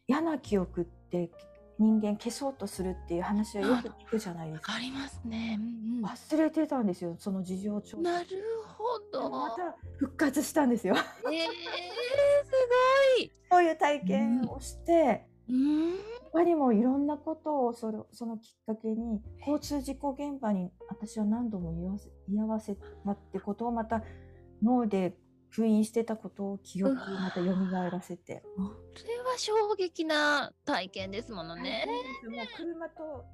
[0.08, 1.32] 嫌な記憶って
[1.80, 4.72] 人間消そうとするっていう話はよく聞くじゃないですか。
[4.72, 5.60] わかりますね。
[5.60, 8.28] うん忘れてたんですよその事情聴なる
[8.78, 9.30] ほど。
[9.30, 10.96] また復活したんですよ。
[11.32, 11.46] ええ
[12.46, 12.52] す
[13.18, 13.32] ごい。
[13.50, 15.94] そういう体験をして、うん。
[16.32, 24.04] 他にもいろんなことをそれそのきっかけに交通事故現場に私は何度も居合わせ居合わせたってことをまた
[24.62, 25.16] 脳で
[25.50, 27.46] 封印してたことを記憶にまた蘇
[27.90, 28.44] らせて。
[28.96, 31.86] それは衝撃な体験ですものね。
[32.28, 33.26] もう車と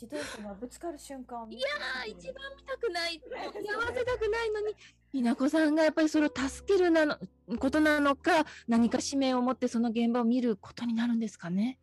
[0.00, 4.74] 自転車がぶつかる瞬間を見いやー一番見たくない居合わせたくないのに
[5.16, 7.16] ひなこさんがやっぱりそれを助けるなの
[7.58, 11.78] ことなのか何か使命を持ってその現場を見ることになるんですかね。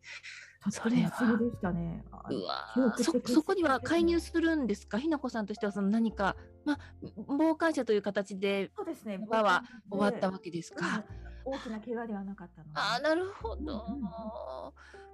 [0.70, 2.06] それはでしたね。
[3.02, 5.00] そ的そこには介入するんですか？
[5.00, 6.80] ひなこさんとしてはその何か、まあ、
[7.28, 9.18] 傍観者という形でそうですね。
[9.18, 11.04] 場は終わったわわけですか？
[11.44, 12.72] 大きな怪我ではなかったので。
[12.76, 13.86] ああなるほど。
[13.88, 14.10] うんうん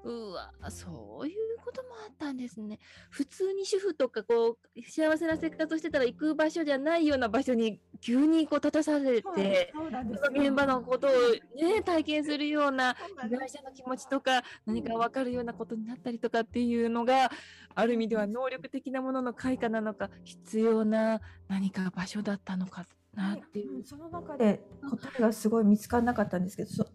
[0.03, 2.79] うわそういうこともあったんですね。
[3.09, 9.73] 普通に主婦とかこう幸せな生活をしてたら行く場所じゃないような場所に急にこう立たされて。
[10.31, 11.11] 現場のことを
[11.55, 17.31] ね体験するような被害者の気持ちとか何か分かるようなことになったりとかっていうのが
[17.75, 23.77] ある意味では能力的なものの開花なのか必要な何か場所だったのかなっていう。
[23.77, 26.85] うんその中で答えがすごい見つからなかったんですけど、そ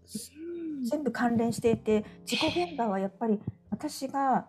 [0.83, 4.47] 全部関連していて事故現場はやっぱり私が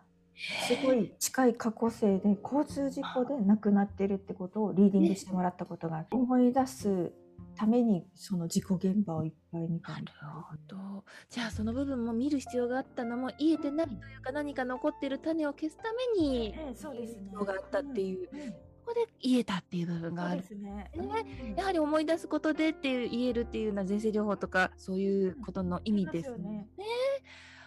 [0.68, 7.14] すごい近い過去生で交通事故で亡くなってるってことをリーディングしてもらったことがあって思い出す
[7.58, 11.06] ためにその事故現場をいっぱい見たなんるほど。
[11.30, 15.84] じゃあその部分も見る必要があったのも言えてないというか何か残ってる種を消すた
[16.18, 17.32] めにええそうですね。
[17.34, 18.54] があったっていう、うんうん
[18.86, 20.70] ここで言えたっていう部分がそうあるですね。
[20.70, 26.86] ねうんやはり思い出すことでっていう言えるっていうような前世療法とかそういうことの意味ですありますよねね。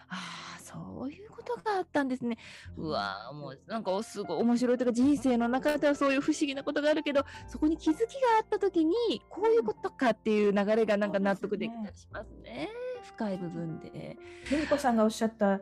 [0.07, 0.15] あ
[0.57, 2.37] あそういうことがあったんですね。
[2.77, 8.05] うわーもうなんかすごい面白いというか人生の中ではそういう不思議なことがあるけどそこに気づきが
[8.39, 8.95] あった時に
[9.29, 12.69] こういうことかっていう流れがなんか納得できたりしますね。
[13.03, 14.17] 深い部分で。
[14.51, 15.59] 由美子さんがおっしゃった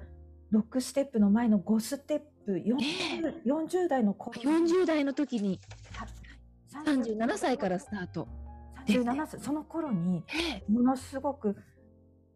[0.54, 5.60] 6ステップの前の5ステップ 40, 40代の頃40代の時に
[5.92, 6.06] さ
[6.86, 8.28] 37歳からスタート。
[8.88, 10.24] 37歳その頃に
[10.70, 11.58] ものすごく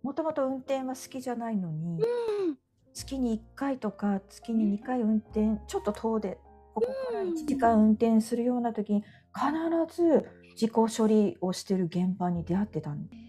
[0.04, 2.58] もともと運転は好きじゃないのにうん。
[2.94, 6.38] 月に1回とか月に2回運転ちょっと遠出
[6.74, 7.30] ここからうん。
[7.30, 9.04] 1時間運転するような時に
[9.34, 13.22] 必ず事故処理をしてる現場に出会ってたんです。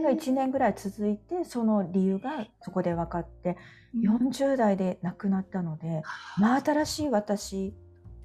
[0.00, 3.58] それが1年ぐらい続いてその理由がそこで分かって
[3.94, 6.02] 40代で亡くなったので
[6.38, 7.74] 真新しい私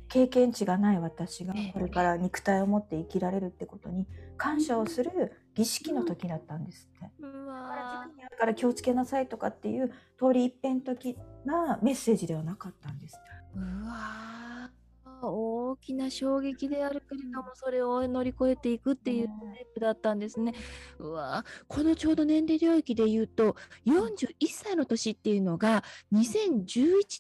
[0.08, 1.74] 経験値がない私がええ。
[1.74, 4.08] これから肉体を持って生きられるってことに
[4.38, 7.12] 感謝をする儀式の時だったんですって。
[7.20, 13.20] うだからわ軸にあるから気をつけなさいとかっていう通り一遍的なメッセージではなかったんです
[13.56, 14.75] うわー
[15.22, 20.54] 大きな衝撃であるけれどもそれを乗り越えていくっていうねタイプだったんですね。
[21.00, 23.56] うわーこのちょうど年齢領域で言うと
[23.88, 26.76] 41歳の年っていうのが2011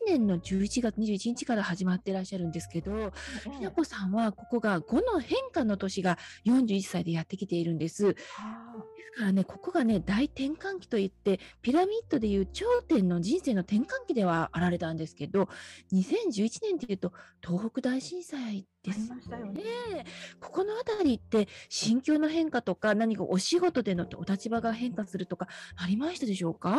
[0.05, 3.13] 年の11月21日から始まってらっしゃるんですけど
[3.53, 7.85] ひなこさんはここが5の変化の年が41歳でやってきているんです。
[7.85, 8.85] ですあ
[9.15, 15.47] からね、ここがね、大転換期といって、ピラミッドでいう頂点の人生の転換期ではあられたんですけど、
[15.93, 19.15] 2011年っていうと、東北大震災ですね。
[19.53, 20.05] ね。
[20.39, 26.77] ここのあたりって、心境の変化とか、何かお仕事でのお立場が変化するとか、ありましたでしょうか？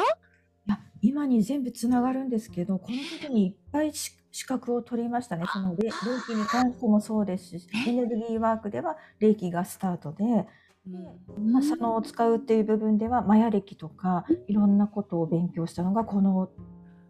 [0.67, 5.45] いや今に全部つながるんですけどこの時にいっぱいし資格を取りましたね。
[5.53, 5.93] その霊霊
[6.27, 10.25] 気に関してもそうですしエネルギーワークでは霊気がスタートで、
[10.89, 16.51] うんまあ、左脳を使うっていう部分ではマヤ歴とかいろんなことを勉強したのがこの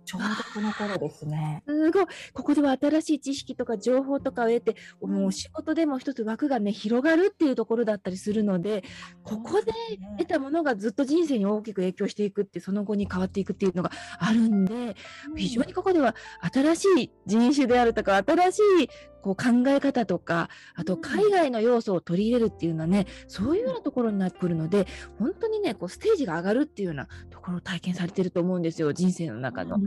[0.06, 1.64] ちょうどこの頃ですね。
[1.66, 2.06] すごい。
[2.32, 8.84] ここでは新しい知識とか情報とかを得て、うんもうお仕事でも一つ枠がね、広がるっていうところだったりするので、
[9.24, 9.72] ここで
[10.18, 14.96] 得たものがずっと人生に大きく影響していくって、その後に変わっていくっていうのがあるんで、
[15.36, 16.14] 非常にここでは
[16.52, 18.88] 新しい人種であるとか、新しい
[19.26, 24.86] こう考え方とか、あとうん海外の要素を取り入れるっていうのはね、そういうようなところになってくるので、
[25.18, 29.78] 本当にね、こうステージが上がるっていうようなところを体験されてると思うんですよ、人生の中の。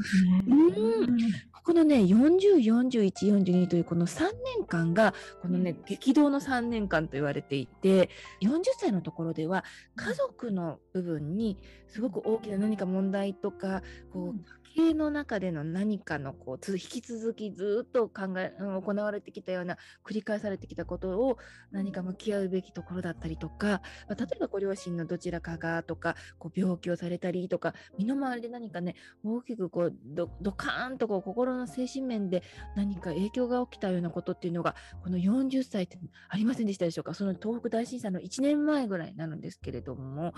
[0.47, 1.17] うん。
[1.63, 2.57] このね、40、
[2.89, 3.11] 41、
[3.43, 4.23] 42というこの3
[4.57, 8.09] 年間が、このね、激動の3年間と言われていて、
[8.41, 9.63] 40歳のところでは、
[9.95, 11.57] 家族の部分に
[11.87, 21.37] すごく大きな何か問題とか、こう家の中での何かのこう引き続きずっと考え、行われてきたような、繰り返されてきたことを
[21.71, 32.43] 何か向き合うべきところだったりとか、まあ例えばご両親のどちらかがとか、こう病気をされたりとか、身の回りで何かね、大きくこうドカーンとこう心の精神面で
[32.75, 35.99] 何か影響が起きたようなことっていうのがこの40歳って
[36.29, 40.33] ありませんでしたでしょうかその東北大震災の1年前ぐらいなんですけれども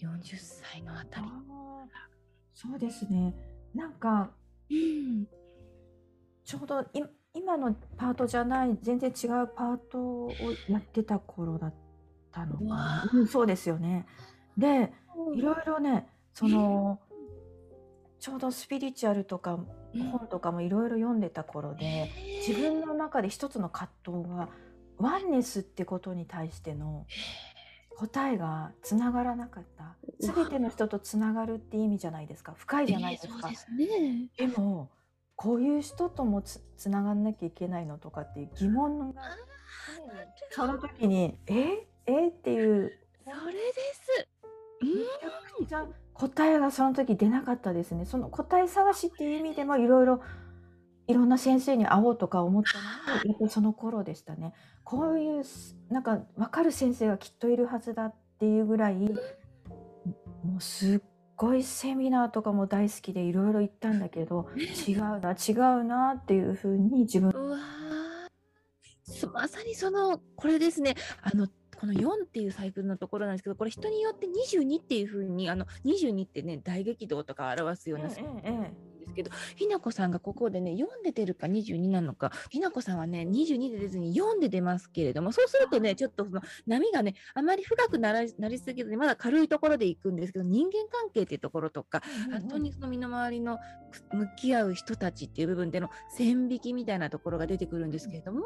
[0.00, 1.26] 40歳のあたり。
[2.56, 3.34] そうですね。
[3.76, 4.30] なんか
[4.70, 5.26] うん。
[6.44, 7.02] ちょうどい
[7.34, 10.30] 今のパートじゃない全然違うパートを
[10.68, 11.74] やってた頃だっ
[12.32, 13.10] たのかな。
[13.12, 14.06] うん、そうですよね。
[14.56, 14.92] で、
[15.34, 17.00] いろいろね、その
[18.18, 19.54] ちょうどスピリチュアルとか
[19.94, 20.10] うん。
[20.10, 22.10] 本とかもいろいろ読んでた頃で、
[22.46, 24.48] 自分の中で一つの葛藤が
[24.98, 27.06] ワンネスってことに対しての
[27.96, 29.96] 答えがつながらなかった。
[30.20, 32.52] すべての人とつながるって意味じゃないですか。
[32.56, 33.56] 深いじゃないですかえーで。
[33.56, 34.28] すね。
[34.36, 34.90] でも
[35.34, 39.22] こういう人ともつつながんなきゃいけないのとかっていう疑問が
[40.50, 41.86] その時に「え？
[42.06, 42.28] え？
[42.28, 42.92] っていう
[43.24, 44.28] それです。
[44.82, 48.04] うんめちゃくちゃ答えがその時出なかったですね。
[48.04, 50.22] その答え探しっていう意味でもいろいろ
[51.08, 54.52] いろんな先生に会おうとか思ったのがやっぱりその頃でしたね。
[54.84, 61.00] こういうすなんか分かる先生がきっといるはずだっていうぐらいもうすっ
[61.36, 67.30] ごいセミナーとかも大好きでいろいろ行ったんだけど違うな違うなっていうふうに自分。
[67.30, 67.58] うわ
[69.32, 70.94] まさにそのこれですね。
[71.22, 71.46] あの
[71.78, 78.12] この4っていうサイクルのところなんですけどこれ人によって22っていうふうにあの22ってね大激動とか表すようなえ
[78.44, 93.58] ええけど、ひなこさんがここでね、4で出るか22なのか、ひなこさんはね、22で出ずに4で出ますけれども、そうするとね、ちょっとその波がね、あまり深くならなりすぎずに、まだ軽いところで行くんですけど、人間関係っていうところとか、本当にその身の回りの
[93.90, 98.40] く向き合う人たちっていう部分での線引きみたいなところが出てくるんですけれども、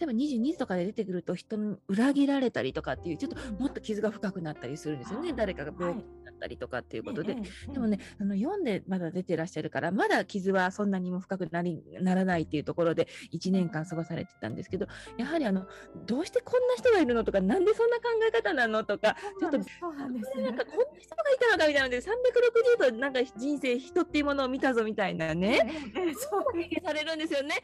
[0.00, 5.32] 例えば22とかで出てくると人に裏切られたりとかっていう、ちょっともっと傷が深くなったりするんですよね。
[5.32, 7.36] 誰かが病気はいになったりとかっていうことで。
[7.72, 14.86] でもね、あの読んでまだ出てらっしゃるから、まだ傷はそんなにも深くなりならないっていうところで1年間過ごされてたんですけど、
[15.16, 15.66] やはりあの
[16.06, 20.40] どうしてこんな人がいるのとか、なんでそんな考え方なのとか、ちょっとそうなんです。
[20.40, 25.60] なんねかこんな人がいたのかみたいなので、360度なんか人生、人っていうものを見たぞみたいなね、
[25.96, 26.44] ええええそう。
[26.84, 27.56] されるんですよね。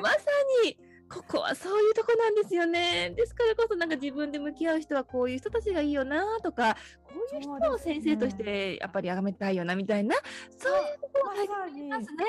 [0.00, 0.18] まさ
[0.64, 0.78] に
[1.12, 3.12] ここはそういうとこなんですよね。
[3.14, 10.16] ですからこそなんか自分で向き合う人はこういう人たちがいいよなとか、こういう人を先生としてやっぱり崇めたいよなみたいな、
[10.56, 12.24] そういうところを体験できますね。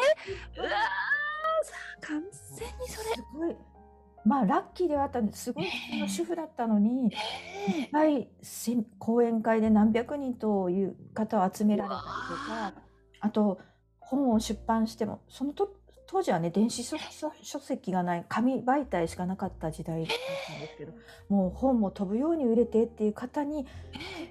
[0.57, 2.23] うわーさあ完
[2.57, 3.15] 全にそれ。
[3.15, 3.55] すごい。
[4.25, 5.43] まあラッキーではあったんです。
[5.45, 5.65] すごい
[6.07, 7.87] 主婦だったのに、え。
[7.91, 12.73] ぱいせ講演会で何百人という方を集められたりとか
[13.21, 13.59] あと
[13.99, 15.73] 本を出版してもそのと
[16.13, 20.93] 当時はね電子書籍がない紙媒体しかなかった時代だったんですけど
[21.27, 23.65] もう本も飛ぶように売れてっていう方に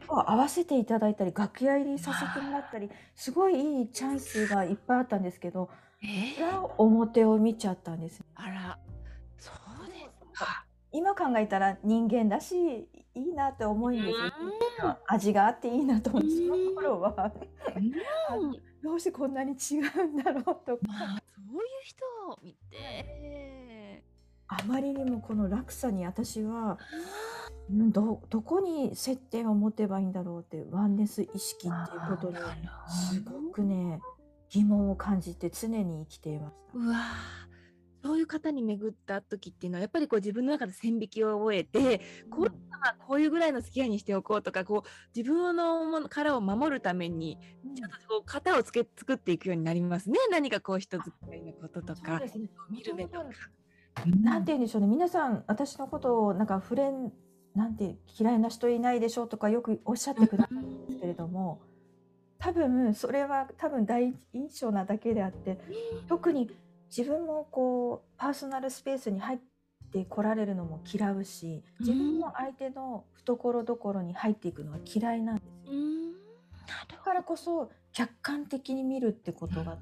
[0.07, 5.71] 合わせていただいたり楽屋入りさせてもらったりすごいいいチャンスがいっぱいあったんですけど
[6.05, 8.79] えそれは表を見ちゃったんですあら、
[9.37, 9.51] そ
[9.85, 10.65] うですか。
[10.93, 14.15] 今考えたら人間だしいいなって思うんですよ。
[14.85, 14.97] うん。
[15.09, 17.33] 味があっていいなと思ってその頃は。
[18.39, 20.81] うん どうしてこんなに違うんだろうとか。
[20.83, 24.03] まあ、そういう人を見て。
[24.49, 26.79] あまりにもこの落差に私は
[27.71, 32.37] うんどどこに接点を持てばいいんだろうってワンネス意識っていうことに
[33.11, 34.01] すごくね
[34.51, 36.79] 疑問を感じて常に生きていました。
[36.79, 37.52] うわー
[38.03, 42.01] そういう方に巡った時っていうのはやっぱりこう自分の中で線引きを覚えて
[42.31, 47.75] こういうのはこういうぐらいの付き合いにしておこうとかこう自分のもの殻を守るためにうん。
[47.75, 50.19] ちょっとこう型をつけ作っていくようになりますね。
[50.31, 52.19] 何かこう人付き合いのこととか。
[52.21, 52.33] ね。
[52.71, 53.25] 見る目とか。
[54.07, 54.89] なんて言うんでしょうね。
[54.89, 57.13] 皆さん私のことをなんかフレン
[57.55, 61.61] なんて嫌いな人いないでしょうとかよくおっしゃってくださるんですけれども
[62.39, 65.59] 多分それは多分第一印象なだけであって
[66.09, 66.51] 特に
[66.95, 69.39] 自分もこうパーソナルスペースに入っ
[69.93, 75.73] てこられるのも嫌うし自分も相手の懐どころに入っていくのは嫌いなんですよ。
[76.91, 79.79] だからこそ客観的に見るってことが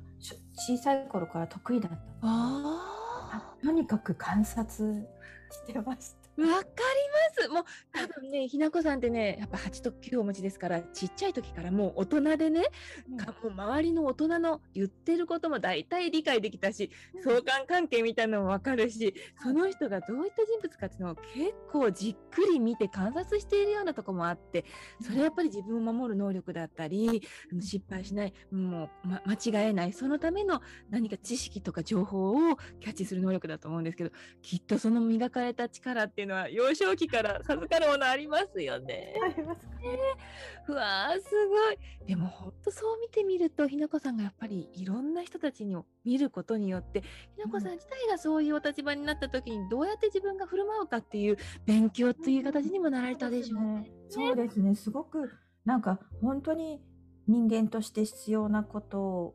[0.54, 5.08] 小さい頃から得意だったとにかく観察
[5.50, 6.19] してました。
[6.38, 7.48] ーわかります。
[7.48, 12.62] もう多分ねひなこさんってねやっぱ8と9をお持ちですからちっちゃい時からもう大人でね
[13.16, 16.90] かもう周りの大人の言ってることも大体理解できたし
[17.22, 24.64] 相関関係みたいなのも分かるしその人がどういった人物かっていうのを結構じっくり見て観察しているようなとこもあって
[25.00, 27.22] それはやっぱり自分を守る能力だったり
[27.60, 30.60] 失敗しないもう、ま、間違えないそのための
[30.90, 34.10] 何か知識とか情報をキャッチする能力だと思うんですけど
[34.42, 39.14] きっとその磨かれた力っていうのは幼少期から授かるものありますよね。
[39.22, 39.72] ありますか
[40.68, 47.06] うわーすごいでもほんとそう見てみるとひなこさんがやっぱりいろんな人たちに見ることによってひ
[47.44, 53.90] なこさん自体がそういうお立場になった時にどうやって自分が振る舞うかっていう勉強という形にもなられたでしょうね。
[54.08, 54.74] そうですね。
[54.74, 55.30] すごく
[55.64, 56.80] なんか本当に
[57.26, 59.34] 人間として必要なこと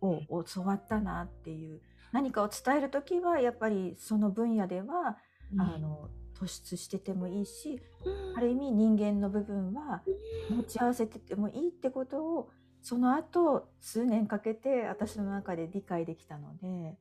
[0.00, 1.80] を教わったなっていう
[2.12, 5.16] 何かを伝える時はやっぱりその分野では、
[5.58, 8.36] あの突出しててもいいしうん。
[8.36, 10.02] ある意味人間の部分は
[10.50, 12.50] 持ち合わせててもいいってことを
[12.82, 16.96] その後数年かけて私の中で理解できたので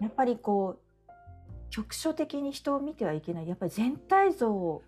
[0.00, 0.84] やっぱりこう
[1.70, 3.48] 局所的に人を見てはいけない。
[3.48, 4.82] やっぱり全体像を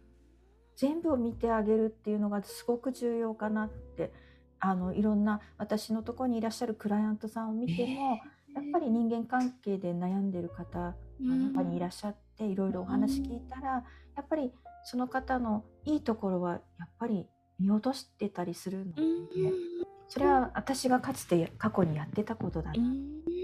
[0.77, 4.13] 全部を見てあげるっていうのがすごく重要かなって
[4.61, 8.21] あのいろんな私のところにいらっしゃるクライアントさんを見ても、
[8.55, 13.85] やっぱり人間関係で悩んでる方が中にいらっしゃっていろいろお話聞いたら
[14.17, 14.53] やっぱり
[14.85, 17.27] その方のいいところはやっぱり
[17.59, 19.03] 見落としてたりするので、
[20.09, 22.75] それは私がかつて過去にやってたことだな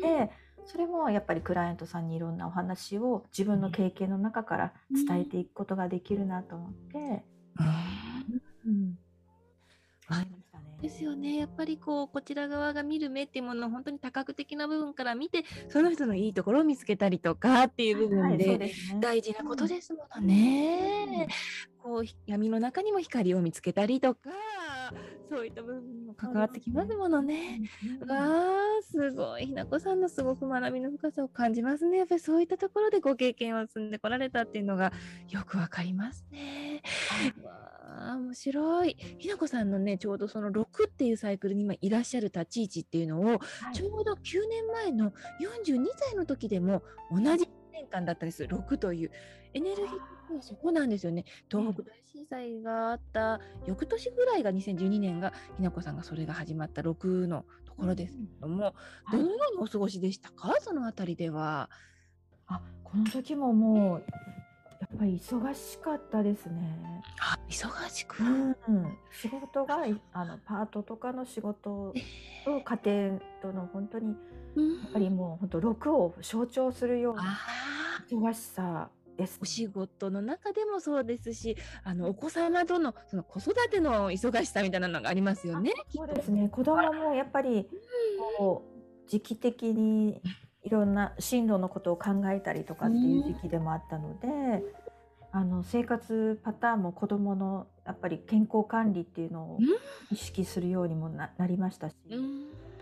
[0.03, 0.31] で
[0.65, 2.03] それもやっぱりクライアントさん。
[2.09, 7.25] にいろんなお話を自分の経験の中から伝えていくことができるなと思って、
[10.93, 18.73] ですよねやっぱりこうこちら側が見る目っていうものを本当に多角的な部分から見てその人のいいところを見つけたりとかっていう部はい、分で。
[19.01, 21.29] 大事なことですものね。
[21.79, 24.31] こうひ闇の中にも光を見つけたりとか
[25.33, 27.63] そういった部分にも関わってきますものね。
[28.03, 31.99] うんわあすごいひなこさんのすごく学びの深さを感じますね。
[31.99, 34.93] やっぱりそういったところでご経験を積んでこられたっていうのが
[35.31, 36.83] よくわかりますね。
[37.43, 38.97] わあ面白い。
[39.19, 43.39] ひなこさんのねちょうどその6っていうサイクルに今いらっしゃる立ち位置っていうのをはい
[43.73, 44.19] ちょうど9
[44.51, 49.11] 年前の42歳の時でも同じ年間だったんです6という
[49.55, 51.25] エネルギーはそこなんですよね。
[51.51, 58.75] 東北大震災があった翌年ぐらいが2012年がひなこさんがそれが始まった6のところですけれども、
[59.11, 60.55] どのようにお過ごしでしたか？
[60.61, 61.69] そのあたりでは。
[62.47, 64.05] あこの時ももう
[64.81, 67.03] やっぱり忙しかったですね。
[67.21, 68.55] あ忙しく、うん、
[69.11, 71.95] 仕事がいあのパートとかの仕事
[72.45, 74.17] と家庭との本当に
[74.57, 74.79] うん。
[74.81, 77.39] やっぱりもう本当6を象徴するような
[78.11, 79.39] 忙しさです。
[79.43, 79.45] お。
[79.45, 85.73] 仕事の中でもそうですしあのお子様とのその子育ての忙しさみたいなのがありますよね。
[85.95, 86.49] そうですね。
[86.49, 87.69] 子供もやっぱり
[88.39, 88.65] こ
[89.07, 90.21] う時期的に
[90.63, 94.63] いろんな進路のことを考えたりとかっていう時期でもあったので、
[95.33, 99.59] あの生活パターンも子供のやっぱり健康管理っていうのを
[100.11, 101.97] 意識するようにもななりましたし。
[102.11, 102.41] うん。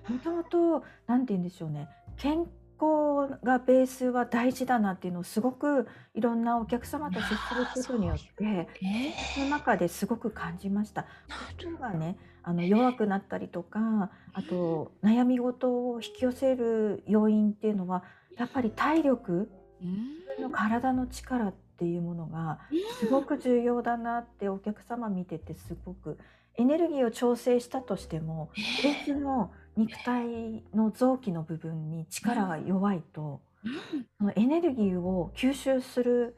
[0.08, 1.88] もともと何て言うんでしょうね。
[2.16, 2.46] 健
[2.80, 8.68] 康がベースは大事だなっていうのをすごくいろんなお客様と接することによってえ
[9.34, 11.02] その中ですごく感じました。
[11.02, 18.02] な心がねあの弱くなったりとかあと悩み事を引き寄せる要因っていうのは
[18.38, 19.50] やっぱり体力
[19.82, 20.20] うん。
[20.42, 22.60] の体の力っていうものが
[22.98, 26.18] すごく重要だなってお客様見ててすごく
[26.54, 28.50] エネルギーを調整したとしても
[28.82, 29.50] 別の
[29.80, 34.06] 肉体の臓器の部分に力が弱いとうん。
[34.18, 36.36] そのエネルギーを吸収する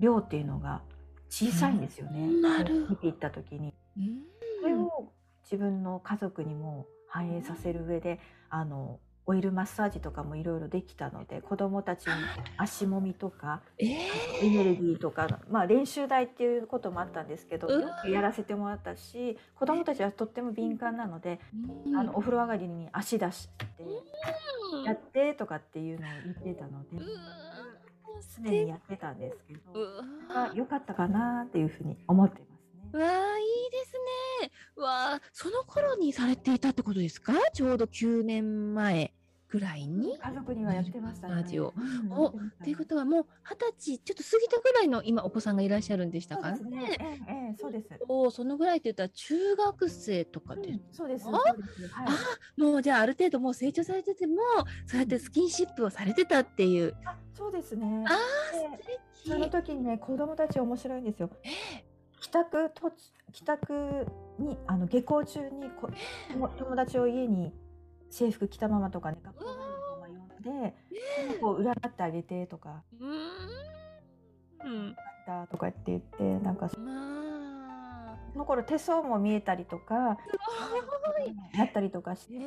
[0.00, 0.82] 量っていうのが
[1.28, 2.28] 小さいんですよね。
[2.88, 3.74] 見ていった時に。
[3.96, 4.22] うん。
[4.60, 5.12] それを
[5.44, 8.20] 自分の家族にも反映させる上で
[8.50, 8.98] あの
[9.28, 12.12] オイルマッサージとかもいろいろできたので子どもたちに
[12.56, 14.46] 足もみとかえー。
[14.46, 17.68] エネルギーとか、まあ、練習台っていうこともあったんですけど
[18.08, 21.40] やらせてもらったし子どもたちはとっても敏感なので、
[21.86, 21.96] うん。
[21.96, 23.66] あのお風呂上がりに足出して
[24.72, 24.84] うん。
[24.84, 27.04] やってとかっていうのを言ってたのでうわ
[28.42, 32.90] 常にやってたんですけどうわあ良かったかなっていうふうに思ってますね。
[32.94, 33.92] うわあいいです
[34.42, 34.50] ね。
[34.76, 37.34] うわあその頃にされていたってことですか？
[37.52, 39.12] ちょうど9年前
[39.50, 40.18] ぐらいに。
[40.18, 41.34] 家族にはやってましたね。
[41.34, 46.52] マッサージをうんおということはもう二十歳ちょっと過ぎたぐらいの今お子さんがいらっしゃるんでしたか？
[46.52, 46.70] ね。
[46.70, 46.96] ね。
[47.00, 47.88] ええええそうです。
[48.08, 51.26] おそのぐらいって言ったら中学生とかでうんそうです。
[51.28, 51.32] あ。
[52.56, 54.36] もうじゃあある程度もう成長されてても
[54.86, 56.94] そうやってスキンシップをされてたっていう。
[57.04, 58.04] あ、そうですね。
[58.06, 58.10] あ
[58.52, 58.88] で素
[59.24, 61.30] 敵その時にね、子供たち面白いんですよ。
[62.20, 62.96] 帰宅途中
[63.32, 64.06] 帰宅
[64.38, 65.88] にあの下校中にこ
[66.32, 67.52] 友友達を家に
[68.10, 69.56] 制服着たままとかね、学校のま
[70.00, 70.74] ま呼んで、
[71.40, 74.70] こう占ってあげてとか、うーん。
[74.70, 74.96] うん。
[75.26, 78.18] だとかって言って、なんかまあ。
[78.32, 80.18] その頃手相も見えたりとか、
[81.54, 82.38] なったりとかして、え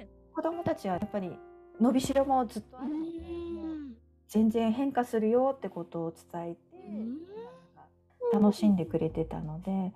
[0.00, 1.30] え子供たちはやっぱり
[1.80, 3.08] 伸びしろもずっとあうるので。
[3.10, 3.96] ん。
[4.28, 7.18] 全然変化するよってことを伝えて、うん
[8.32, 9.92] 楽しんでくれてたので、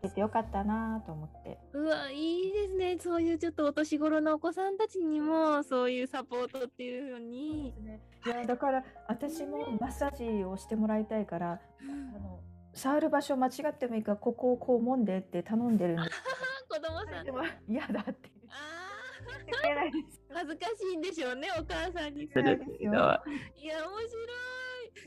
[0.00, 1.58] けてよかったなと思って。
[1.72, 2.98] うわいいですね。
[2.98, 7.72] そういうちょっとお年頃のお子さんたちにもそういうサポートっていうのに、い
[8.28, 12.16] やだから私もマッサージをしてもらいたいから、うん。
[12.16, 12.40] あの
[12.72, 16.22] 触る場所間違ってもいいからここをこう揉んでって頼んでるんです。
[16.68, 17.24] 子供さん。
[17.24, 17.38] けど、
[17.68, 18.30] 嫌だって。
[18.30, 20.22] 言あってくれないです。
[20.30, 22.24] ー恥ずかしいんでしょうねお母さんに。
[22.24, 24.59] いや面白い。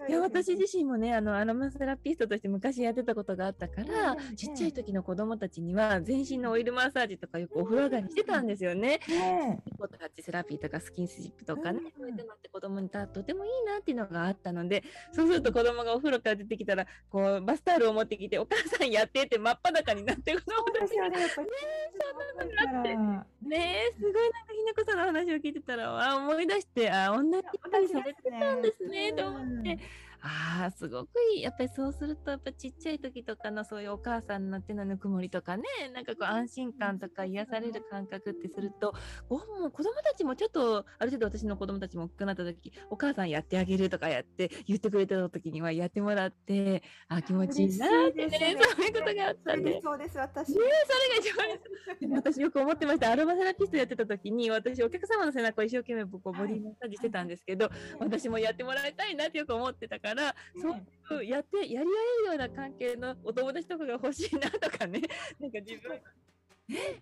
[0.08, 9.00] いや私自身もねあのアロマセラピストとして昔やってたことがあったから、ええちっちゃい時の子供たちには全身のオイルマッサージとかよくお風呂上がりしてたんですよね。
[9.08, 21.28] ねポタッチセラピーとかスキンシップとかね、うんそういうのって子供にたとてもいいなっていうのがあったのでそうすると子供がお風呂から出てきたらこうバスタオルを持ってきてお母さんやってって真っ裸になって子供たちがね。
[21.30, 22.96] そんなのだって
[23.48, 29.80] ねすごいなんかひなこさんの話を聞いてたらあ思い出してあ同じことにされてたんですねと思って。
[30.26, 31.42] ああすごくいい。
[31.42, 35.64] やっぱりそうするとやっぱちっちゃい時とかのそういうお母さんの手のぬくもりとかね
[35.94, 38.94] なんかこう安心感とか癒される感覚ってすると
[39.28, 49.82] こうもう子供たちもちょっとある程度私の子供たちも大きくなった時お母さんやってあげるとかやって言ってくれてた時にはやってもらってあ気持ちいいなってねそういうことがあったんで。
[49.84, 50.50] そうです、私。
[50.50, 53.12] ねそれが一番私よく思ってました。
[53.12, 57.70] アロマセラピストやってた時に私お客様の背中を一生懸命こうボディマッサージしてたんですけど、
[58.00, 60.13] 私もやってもらいたいなってよく思ってたから、
[60.56, 60.70] そ
[61.18, 61.88] ういうやってやり合える
[62.28, 65.02] ような関係のお友達とかが欲しいなとかね。
[65.40, 66.02] なんか自分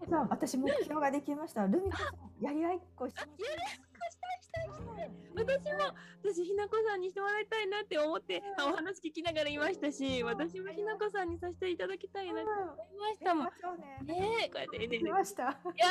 [0.10, 1.68] さあ、私目標ができました。
[1.68, 14.20] ルミ子さん、やり合いっこしやり合いっこしたいしたいしたい私も私ひなこさんにしてもらいたいなって思ってあお話聞きながらいましたし私もひなこさんにさせていただきたいなって思いましたもんうね。
[14.20, 15.44] ねえこうやってエネルギーしました。
[15.44, 15.82] やった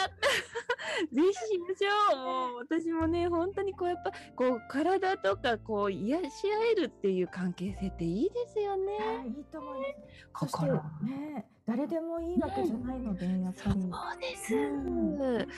[1.14, 8.92] ぜひしましょうもう私もね本当にこうやっぱこう体とかこう癒し合えるっていう関係性っていいですよね。
[8.98, 10.54] はい、いいと思います。
[10.54, 13.80] 心ね、誰でもいいわけじゃないので、やっぱり。
[13.80, 14.56] そうです。
[14.56, 15.48] うん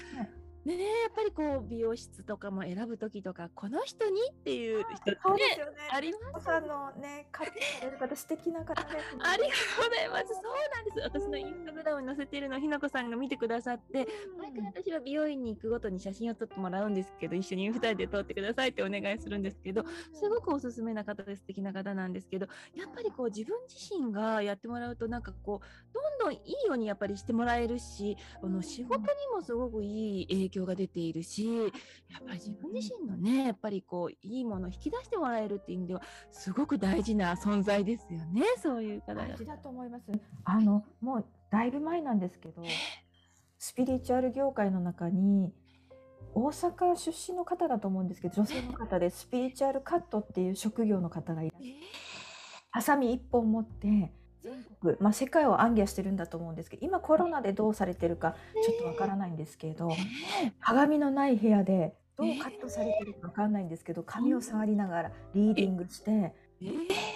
[0.65, 5.17] ねえやっぱりこう美容室とかも選ぶ時とかこの人にっていう人ってね
[5.55, 5.73] すよね。
[5.91, 9.01] ありますさんのね、買ってくれる方、素敵な方です、ね。
[9.23, 10.35] ありがとうございます。
[10.35, 10.45] そう
[10.75, 11.01] なんです。
[11.01, 14.07] 私のインスタグラムに載せているのをひなこさんが見てくださって、
[14.39, 39.37] 毎回私は美容院に行くごとに写真を撮ってもらうんですけど、一緒に2人で撮ってくださいってお願いするんですけど、すごくおすすめな方で素敵な方なんですけど、やっぱりこう自分自身がやってもらうとなんかこう、どんどんいいようにやっぱりしてもらえるし、あの仕事にもすごくいい影響が出ているし、やっぱり自分自身のね、やっぱりこう、いいものを引き出してもらえるっていう意味では、すごく大事な存在ですよね、そういう方が大。
[39.37, 40.05] 事だと思います。
[40.45, 42.63] あの、もうだいぶ前なんですけど、
[43.59, 45.53] スピリチュアル業界の中に、
[46.35, 51.81] 大阪出身の方だと思うんですけど、女性の方でスピリチュアルカットっていう職業の方がいらっしゃる。
[52.71, 54.13] ハサミ一本持って
[54.43, 58.35] 全国、まあ、世界を暗記してるんだと思うんですけど今コロナでどうされてるか
[58.65, 59.91] ちょっとわからないんですけど
[60.61, 66.35] 鏡のない部屋でどうカットされてるかわかんないんですけど髪を触りながらリーディングして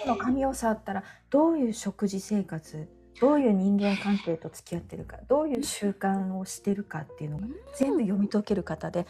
[0.03, 7.47] その髪を触ったらどういう食事生活どういう人間関係と付き合ってるかどういう習慣をしてるかっていうのが
[7.77, 9.05] 全部読み解ける方で。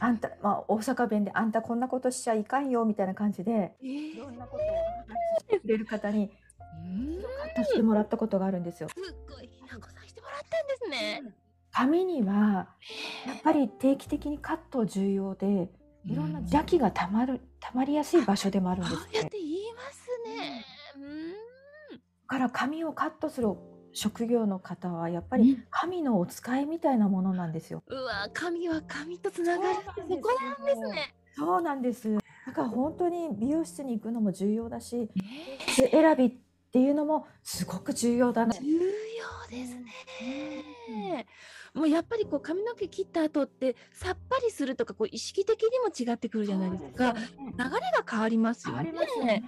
[0.00, 6.30] あんた、まあ、大阪弁であんたこんなことしちゃいかんよみたいな感じでいろんなことを話してくれる方に
[7.54, 8.88] カットしてもらったことがあるんですよ。
[8.88, 8.94] す
[9.28, 11.34] ごい、ひなこさんしてもらったんですね。
[11.70, 12.68] 髪には
[13.26, 15.70] やっぱり定期的にカット重要で
[16.06, 19.30] いろんな邪気がたまるたまりやすい場所でもあるんですそうやっね。
[19.30, 20.64] て言いますね。
[20.96, 21.32] うん。
[21.32, 23.54] だから髪をカットする
[23.92, 27.82] 職業の方はやっぱり神のお使いみたいなものなんですよ。
[27.86, 31.14] うわ、神は神とつながるそこなんですね。
[31.36, 32.14] そうなんです。
[32.46, 35.08] だから本当に美容室に行くのも重要だし、
[35.76, 38.52] で選びっていうのもすごく重要だな。
[38.52, 41.26] 重要ですね。
[41.74, 47.14] もうやっぱりこう髪の毛切った後ってさっぱりするとかこう意識的にも違ってくるじゃないですか。
[47.14, 48.92] すよね流れが変わります変よね。
[48.92, 49.42] わりますよね。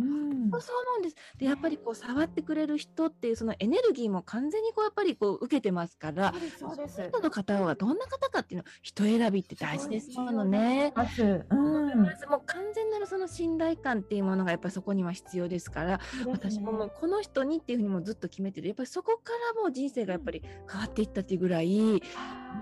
[0.00, 0.50] うん。
[0.60, 1.16] そうなんです。
[1.38, 10.92] で、やっぱりこう触ってくれる人っていうそのエネルギーも完全にこうやっぱりこう受けてますから、そうですそうですその人の方はどんな方かっていうの人選びって大事ですものね。
[10.94, 12.00] まず、うん。
[12.00, 22.02] もう完全なるその信頼感っていうものがやっぱりそこには必要ですから、私ももうこの人にっていうふうにもずっと決めてて、やっぱりそこからもう人生がやっぱり変わっていったっていうぐらい、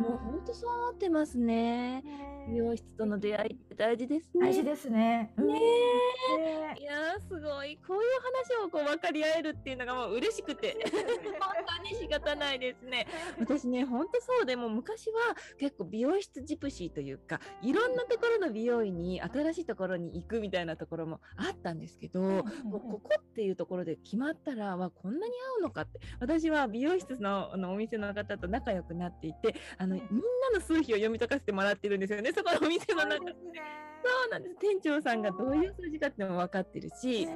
[0.01, 2.03] もう本当そう思ってますね。
[2.49, 4.41] 美容室との出会いって大事ですね。
[4.41, 5.33] 大事ですね。
[5.37, 5.47] うん。
[5.49, 5.61] ねね
[6.81, 7.79] いやーすごい。
[7.87, 8.11] こういう
[8.59, 10.77] 話をこう分かり合えるっていうのがもう嬉しくて。
[10.89, 13.07] 本当に仕方ないですね。
[13.39, 26.01] 私ね本当そうでもう昔は結構美容室ジプシーというかいろんなところの美容院に新しいところに行くみたいなところもあったんですけど、ここっていうところで決まったらわこんなに合うのかって。
[26.21, 30.21] 私は美容室のあのお店の方と仲良くなっていてあのみんな
[30.55, 32.33] の数比を読み解かせてもらってるんですよね。
[32.33, 33.25] そこのお店の中。
[33.25, 33.33] で。
[34.05, 34.57] そうなんです。
[34.61, 37.29] 店長さんがどういう数字かっても分かってるし、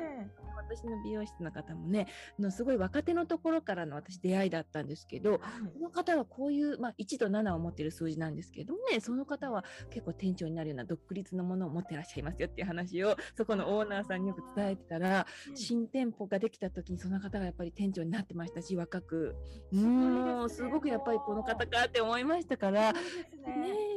[0.77, 2.07] 私の美容室の方もね
[2.39, 5.41] あのすごい若手のところからの私出会いだったんですけど
[5.75, 19.35] その方はこういう、まあ、1と7を持ってる数字なんですけどねその方は結構店長になるような独立のものを持ってらっしゃいますよっていう話をそこのオーナーさんによく伝えてたら新店舗ができた時にその方がやっぱり店長になってましたし若く。
[19.73, 22.93] もうすごくやっぱりこの方かって思いましたから。
[22.93, 22.99] ね。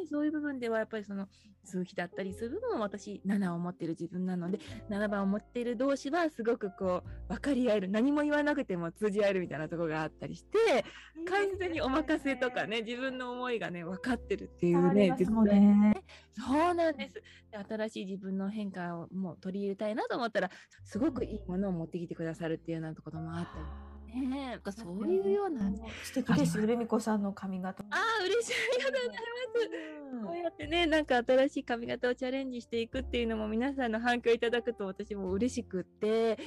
[0.04, 1.28] えそういう部分ではやっぱりその
[1.64, 4.60] 数比だったりする部分も私7を持ってる自分なので
[4.90, 10.86] 7番を持っている同士はすごくこう分かり合える何も言わなくても通じ合えるみたいなところがあったりして
[11.28, 16.04] 完全にお任せとかね自分の思いがね分かってるっていうねですもんね。
[16.32, 17.14] そうなんです。
[17.16, 17.24] で
[17.58, 20.52] 新しい自分の変化をもう取り入れたいなと思ったら
[20.84, 24.50] すごくいいものを持ってきてくださるっていうようなところもあったりね。
[24.52, 25.78] なんかそういうようなね。
[26.04, 26.58] 素敵です。
[26.58, 27.84] よ、ルミ子さんの髪型。
[27.90, 28.54] ああ嬉しい。
[28.54, 29.18] ありがとうござい。
[29.18, 31.64] ますこうやってね、なんか新しい。
[31.64, 32.88] 髪型をチャレンジしてい。
[32.88, 33.26] くってい。
[33.26, 34.40] うのも皆さんの反響い。
[34.40, 36.38] ただくと私も嬉しくって、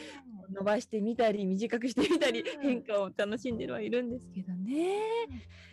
[0.50, 3.90] 伸ばしてみたり、短くしてみたり、うん変化を楽しんではい。
[3.90, 4.96] るんですけどね。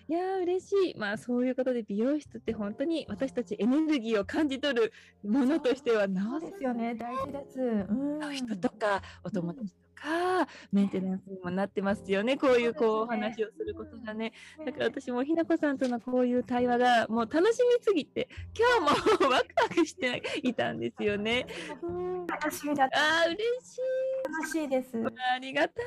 [0.08, 0.12] い。
[0.14, 0.98] やー嬉しい。
[0.98, 1.50] まあそうい。
[1.52, 4.92] うことで美容室って本当に私たちエネルギーを感じ取る
[5.24, 7.60] ものとしてはなそうおさですよね、大事です。
[7.60, 12.38] うんら人とかお友達とか、メンテナンスにもなってますよね。
[12.38, 14.34] こういうこうお話をすることがね。
[14.66, 18.28] だから私もひなこさんとのこういう対話がもう楽しみすぎて
[18.58, 21.48] 今日も ワクワクしていたんですよね。
[21.82, 23.00] うん楽しみだった。
[23.00, 23.82] あー嬉しい。
[24.32, 24.92] 楽しいです。
[24.92, 24.96] し
[25.36, 25.86] ありがたい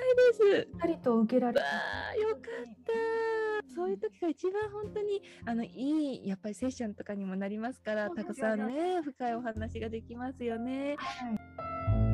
[0.48, 0.68] です。
[0.74, 1.66] っかりと受けられわ
[2.12, 2.40] あよかっ
[2.84, 3.74] た。
[3.74, 10.96] そういう時が一番本当にあのいいやっぱりセッションとかにもなりますから、たくさんね深いお話ができますよね。
[10.98, 12.07] はい